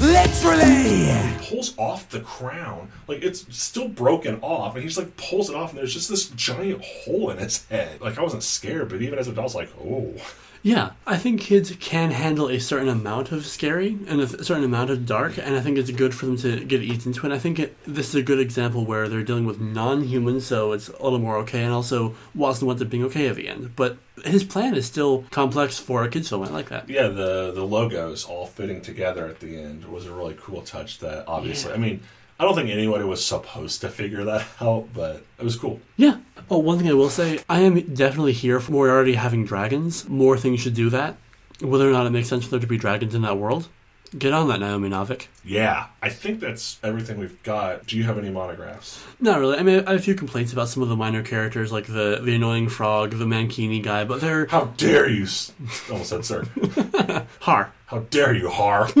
Literally! 0.00 1.06
He 1.06 1.48
pulls 1.48 1.76
off 1.76 2.08
the 2.08 2.20
crown. 2.20 2.90
Like, 3.08 3.22
it's 3.22 3.44
still 3.56 3.88
broken 3.88 4.38
off, 4.40 4.74
and 4.74 4.82
he 4.82 4.88
just, 4.88 4.98
like, 4.98 5.16
pulls 5.16 5.50
it 5.50 5.56
off, 5.56 5.70
and 5.70 5.78
there's 5.78 5.92
just 5.92 6.08
this 6.08 6.28
giant 6.30 6.84
hole 6.84 7.30
in 7.30 7.38
his 7.38 7.66
head. 7.66 8.00
Like, 8.00 8.16
I 8.18 8.22
wasn't 8.22 8.44
scared, 8.44 8.90
but 8.90 9.02
even 9.02 9.18
as 9.18 9.26
an 9.26 9.32
adult, 9.32 9.56
I 9.56 9.58
was 9.58 9.66
like, 9.66 9.70
oh. 9.84 10.14
Yeah, 10.62 10.90
I 11.06 11.16
think 11.16 11.40
kids 11.40 11.72
can 11.78 12.10
handle 12.10 12.48
a 12.48 12.58
certain 12.58 12.88
amount 12.88 13.32
of 13.32 13.46
scary 13.46 13.96
and 14.08 14.20
a 14.20 14.44
certain 14.44 14.64
amount 14.64 14.90
of 14.90 15.06
dark, 15.06 15.38
and 15.38 15.54
I 15.54 15.60
think 15.60 15.78
it's 15.78 15.90
good 15.90 16.14
for 16.14 16.26
them 16.26 16.36
to 16.38 16.64
get 16.64 16.82
eased 16.82 17.06
into 17.06 17.20
it. 17.20 17.24
And 17.24 17.32
I 17.32 17.38
think 17.38 17.58
it, 17.58 17.76
this 17.84 18.08
is 18.08 18.14
a 18.16 18.22
good 18.22 18.40
example 18.40 18.84
where 18.84 19.08
they're 19.08 19.22
dealing 19.22 19.46
with 19.46 19.60
non-humans, 19.60 20.46
so 20.46 20.72
it's 20.72 20.88
a 20.88 21.02
little 21.02 21.20
more 21.20 21.36
okay, 21.38 21.62
and 21.62 21.72
also 21.72 22.16
Watson 22.34 22.66
winds 22.66 22.82
up 22.82 22.90
being 22.90 23.04
okay 23.04 23.28
at 23.28 23.36
the 23.36 23.48
end. 23.48 23.76
But 23.76 23.98
his 24.24 24.42
plan 24.42 24.74
is 24.74 24.86
still 24.86 25.24
complex 25.30 25.78
for 25.78 26.02
a 26.02 26.08
kids 26.08 26.28
film. 26.28 26.42
I 26.42 26.48
like 26.48 26.70
that. 26.70 26.88
Yeah, 26.90 27.08
the, 27.08 27.52
the 27.52 27.64
logos 27.64 28.24
all 28.24 28.46
fitting 28.46 28.80
together 28.80 29.26
at 29.26 29.40
the 29.40 29.56
end 29.56 29.84
was 29.84 30.06
a 30.06 30.12
really 30.12 30.36
cool 30.40 30.62
touch 30.62 30.98
that, 30.98 31.24
obviously, 31.28 31.72
I 31.72 31.76
mean, 31.76 32.00
I 32.40 32.44
don't 32.44 32.54
think 32.54 32.70
anybody 32.70 33.04
was 33.04 33.24
supposed 33.24 33.80
to 33.80 33.88
figure 33.88 34.24
that 34.24 34.46
out, 34.60 34.88
but 34.94 35.24
it 35.38 35.44
was 35.44 35.56
cool. 35.56 35.80
Yeah. 35.96 36.18
Oh, 36.50 36.58
one 36.58 36.78
thing 36.78 36.88
I 36.88 36.92
will 36.94 37.10
say, 37.10 37.40
I 37.48 37.60
am 37.60 37.80
definitely 37.94 38.32
here 38.32 38.60
for 38.60 38.72
Moriarty 38.72 39.14
having 39.14 39.44
dragons. 39.44 40.08
More 40.08 40.38
things 40.38 40.60
should 40.60 40.74
do 40.74 40.88
that. 40.90 41.16
Whether 41.60 41.88
or 41.88 41.92
not 41.92 42.06
it 42.06 42.10
makes 42.10 42.28
sense 42.28 42.44
for 42.44 42.50
there 42.50 42.60
to 42.60 42.66
be 42.66 42.78
dragons 42.78 43.14
in 43.16 43.22
that 43.22 43.36
world, 43.36 43.68
get 44.16 44.32
on 44.32 44.46
that, 44.48 44.60
Naomi 44.60 44.88
Novik. 44.88 45.26
Yeah, 45.44 45.88
I 46.00 46.08
think 46.08 46.38
that's 46.38 46.78
everything 46.84 47.18
we've 47.18 47.42
got. 47.42 47.86
Do 47.86 47.96
you 47.98 48.04
have 48.04 48.16
any 48.16 48.30
monographs? 48.30 49.02
Not 49.20 49.40
really. 49.40 49.58
I 49.58 49.62
mean, 49.64 49.82
I 49.86 49.90
have 49.90 50.00
a 50.00 50.02
few 50.02 50.14
complaints 50.14 50.52
about 50.52 50.68
some 50.68 50.84
of 50.84 50.88
the 50.88 50.94
minor 50.96 51.22
characters, 51.24 51.72
like 51.72 51.86
the 51.86 52.20
the 52.22 52.34
annoying 52.36 52.68
frog, 52.68 53.10
the 53.10 53.24
Mankini 53.24 53.82
guy, 53.82 54.04
but 54.04 54.20
they're 54.20 54.46
how 54.46 54.66
dare 54.76 55.08
you? 55.08 55.24
s- 55.24 55.52
Almost 55.90 56.10
said 56.10 56.24
sir. 56.24 56.44
Har. 57.40 57.72
How 57.86 57.98
dare 58.10 58.34
you, 58.34 58.48
Har? 58.48 58.88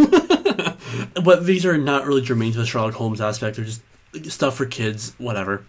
But 1.22 1.46
these 1.46 1.64
are 1.66 1.78
not 1.78 2.06
really 2.06 2.22
germane 2.22 2.52
to 2.52 2.58
the 2.58 2.66
Sherlock 2.66 2.94
Holmes 2.94 3.20
aspect. 3.20 3.56
They're 3.56 3.64
just 3.64 3.82
stuff 4.30 4.56
for 4.56 4.66
kids, 4.66 5.14
whatever. 5.18 5.64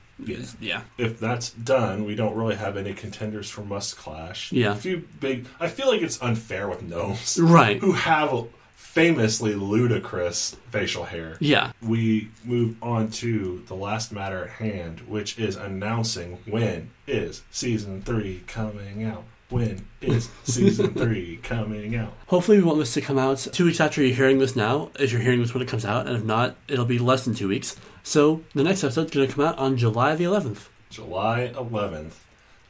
Yeah. 0.60 0.82
If 0.98 1.20
that's 1.20 1.52
done, 1.52 2.06
we 2.06 2.16
don't 2.16 2.36
really 2.36 2.56
have 2.56 2.78
any 2.78 2.94
contenders 2.94 3.50
for 3.50 3.62
Must 3.62 3.98
Clash. 3.98 4.52
Yeah. 4.52 4.74
A 4.74 4.76
few 4.76 5.08
big. 5.20 5.46
I 5.60 5.68
feel 5.68 5.88
like 5.88 6.02
it's 6.02 6.22
unfair 6.22 6.68
with 6.68 6.82
gnomes. 6.82 7.40
Right. 7.50 7.80
Who 7.80 7.94
have 7.94 8.48
famously 8.76 9.54
ludicrous 9.56 10.56
facial 10.72 11.06
hair. 11.06 11.38
Yeah. 11.40 11.72
We 11.82 12.30
move 12.44 12.76
on 12.82 13.12
to 13.12 13.64
the 13.68 13.76
last 13.76 14.12
matter 14.12 14.46
at 14.46 14.50
hand, 14.50 15.02
which 15.02 15.38
is 15.38 15.56
announcing 15.56 16.40
when 16.46 16.90
is 17.08 17.44
season 17.52 18.02
three 18.02 18.44
coming 18.48 19.04
out. 19.04 19.24
When 19.50 19.86
is 20.02 20.30
season 20.44 20.94
three 20.94 21.38
coming 21.42 21.96
out? 21.96 22.14
Hopefully, 22.28 22.58
we 22.58 22.64
want 22.64 22.80
this 22.80 22.94
to 22.94 23.02
come 23.02 23.18
out 23.18 23.40
two 23.52 23.66
weeks 23.66 23.80
after 23.80 24.04
you're 24.04 24.16
hearing 24.16 24.38
this 24.38 24.56
now, 24.56 24.92
if 25.00 25.12
you're 25.12 25.22
hearing 25.22 25.42
this 25.42 25.54
when 25.54 25.64
it 25.64 25.68
comes 25.68 25.86
out, 25.86 26.06
and 26.08 26.16
if 26.16 26.24
not, 26.24 26.56
it'll 26.68 26.86
be 26.86 27.00
less 27.00 27.26
than 27.26 27.34
two 27.34 27.48
weeks. 27.48 27.76
So, 28.04 28.44
the 28.54 28.64
next 28.64 28.84
episode's 28.84 29.12
going 29.12 29.28
to 29.28 29.34
come 29.34 29.46
out 29.46 29.58
on 29.58 29.76
July 29.78 30.16
the 30.16 30.26
11th. 30.26 30.68
July 30.90 31.52
11th, 31.56 32.14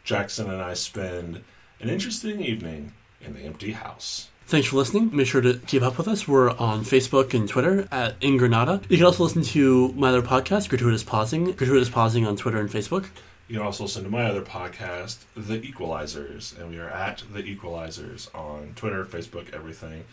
Jackson 0.03 0.49
and 0.49 0.61
I 0.61 0.73
spend 0.73 1.41
an 1.81 1.89
interesting 1.89 2.41
evening 2.41 2.93
in 3.21 3.33
the 3.33 3.41
empty 3.41 3.73
house. 3.73 4.29
Thanks 4.45 4.67
for 4.67 4.77
listening. 4.77 5.15
Make 5.15 5.27
sure 5.27 5.41
to 5.41 5.59
keep 5.67 5.83
up 5.83 5.97
with 5.97 6.07
us. 6.07 6.27
We're 6.27 6.49
on 6.49 6.81
Facebook 6.81 7.35
and 7.35 7.47
Twitter 7.47 7.87
at 7.91 8.15
In 8.19 8.37
Granada. 8.37 8.81
You 8.89 8.97
can 8.97 9.05
also 9.05 9.23
listen 9.23 9.43
to 9.43 9.89
my 9.89 10.09
other 10.09 10.23
podcast, 10.23 10.69
Gratuitous 10.69 11.03
Pausing, 11.03 11.51
Gratuitous 11.51 11.89
Pausing 11.89 12.25
on 12.25 12.35
Twitter 12.35 12.59
and 12.59 12.67
Facebook. 12.67 13.09
You 13.49 13.55
can 13.55 13.65
also 13.65 13.85
listen 13.85 14.03
to 14.03 14.11
my 14.11 14.25
other 14.25 14.43
podcast, 14.43 15.23
The 15.35 15.59
Equelizers, 15.59 16.55
and 16.55 16.69
we 16.69 16.77
are 16.77 16.87
at 16.87 17.23
The 17.33 17.41
Equelizers 17.41 18.33
on 18.35 18.73
Twitter, 18.75 19.03
Facebook, 19.03 19.51
everything. 19.51 20.05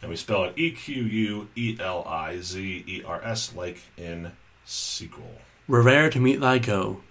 And 0.00 0.10
we 0.10 0.16
spell 0.16 0.42
it 0.42 0.54
E 0.56 0.72
Q 0.72 1.04
U 1.04 1.48
E 1.54 1.76
L 1.78 2.02
I 2.04 2.40
Z 2.40 2.84
E 2.88 3.04
R 3.06 3.22
S, 3.22 3.54
like 3.54 3.78
in 3.96 4.32
sequel. 4.64 5.30
Were 5.68 5.80
rare 5.80 6.10
to 6.10 6.18
meet 6.18 6.40
thy 6.40 6.58
go. 6.58 7.02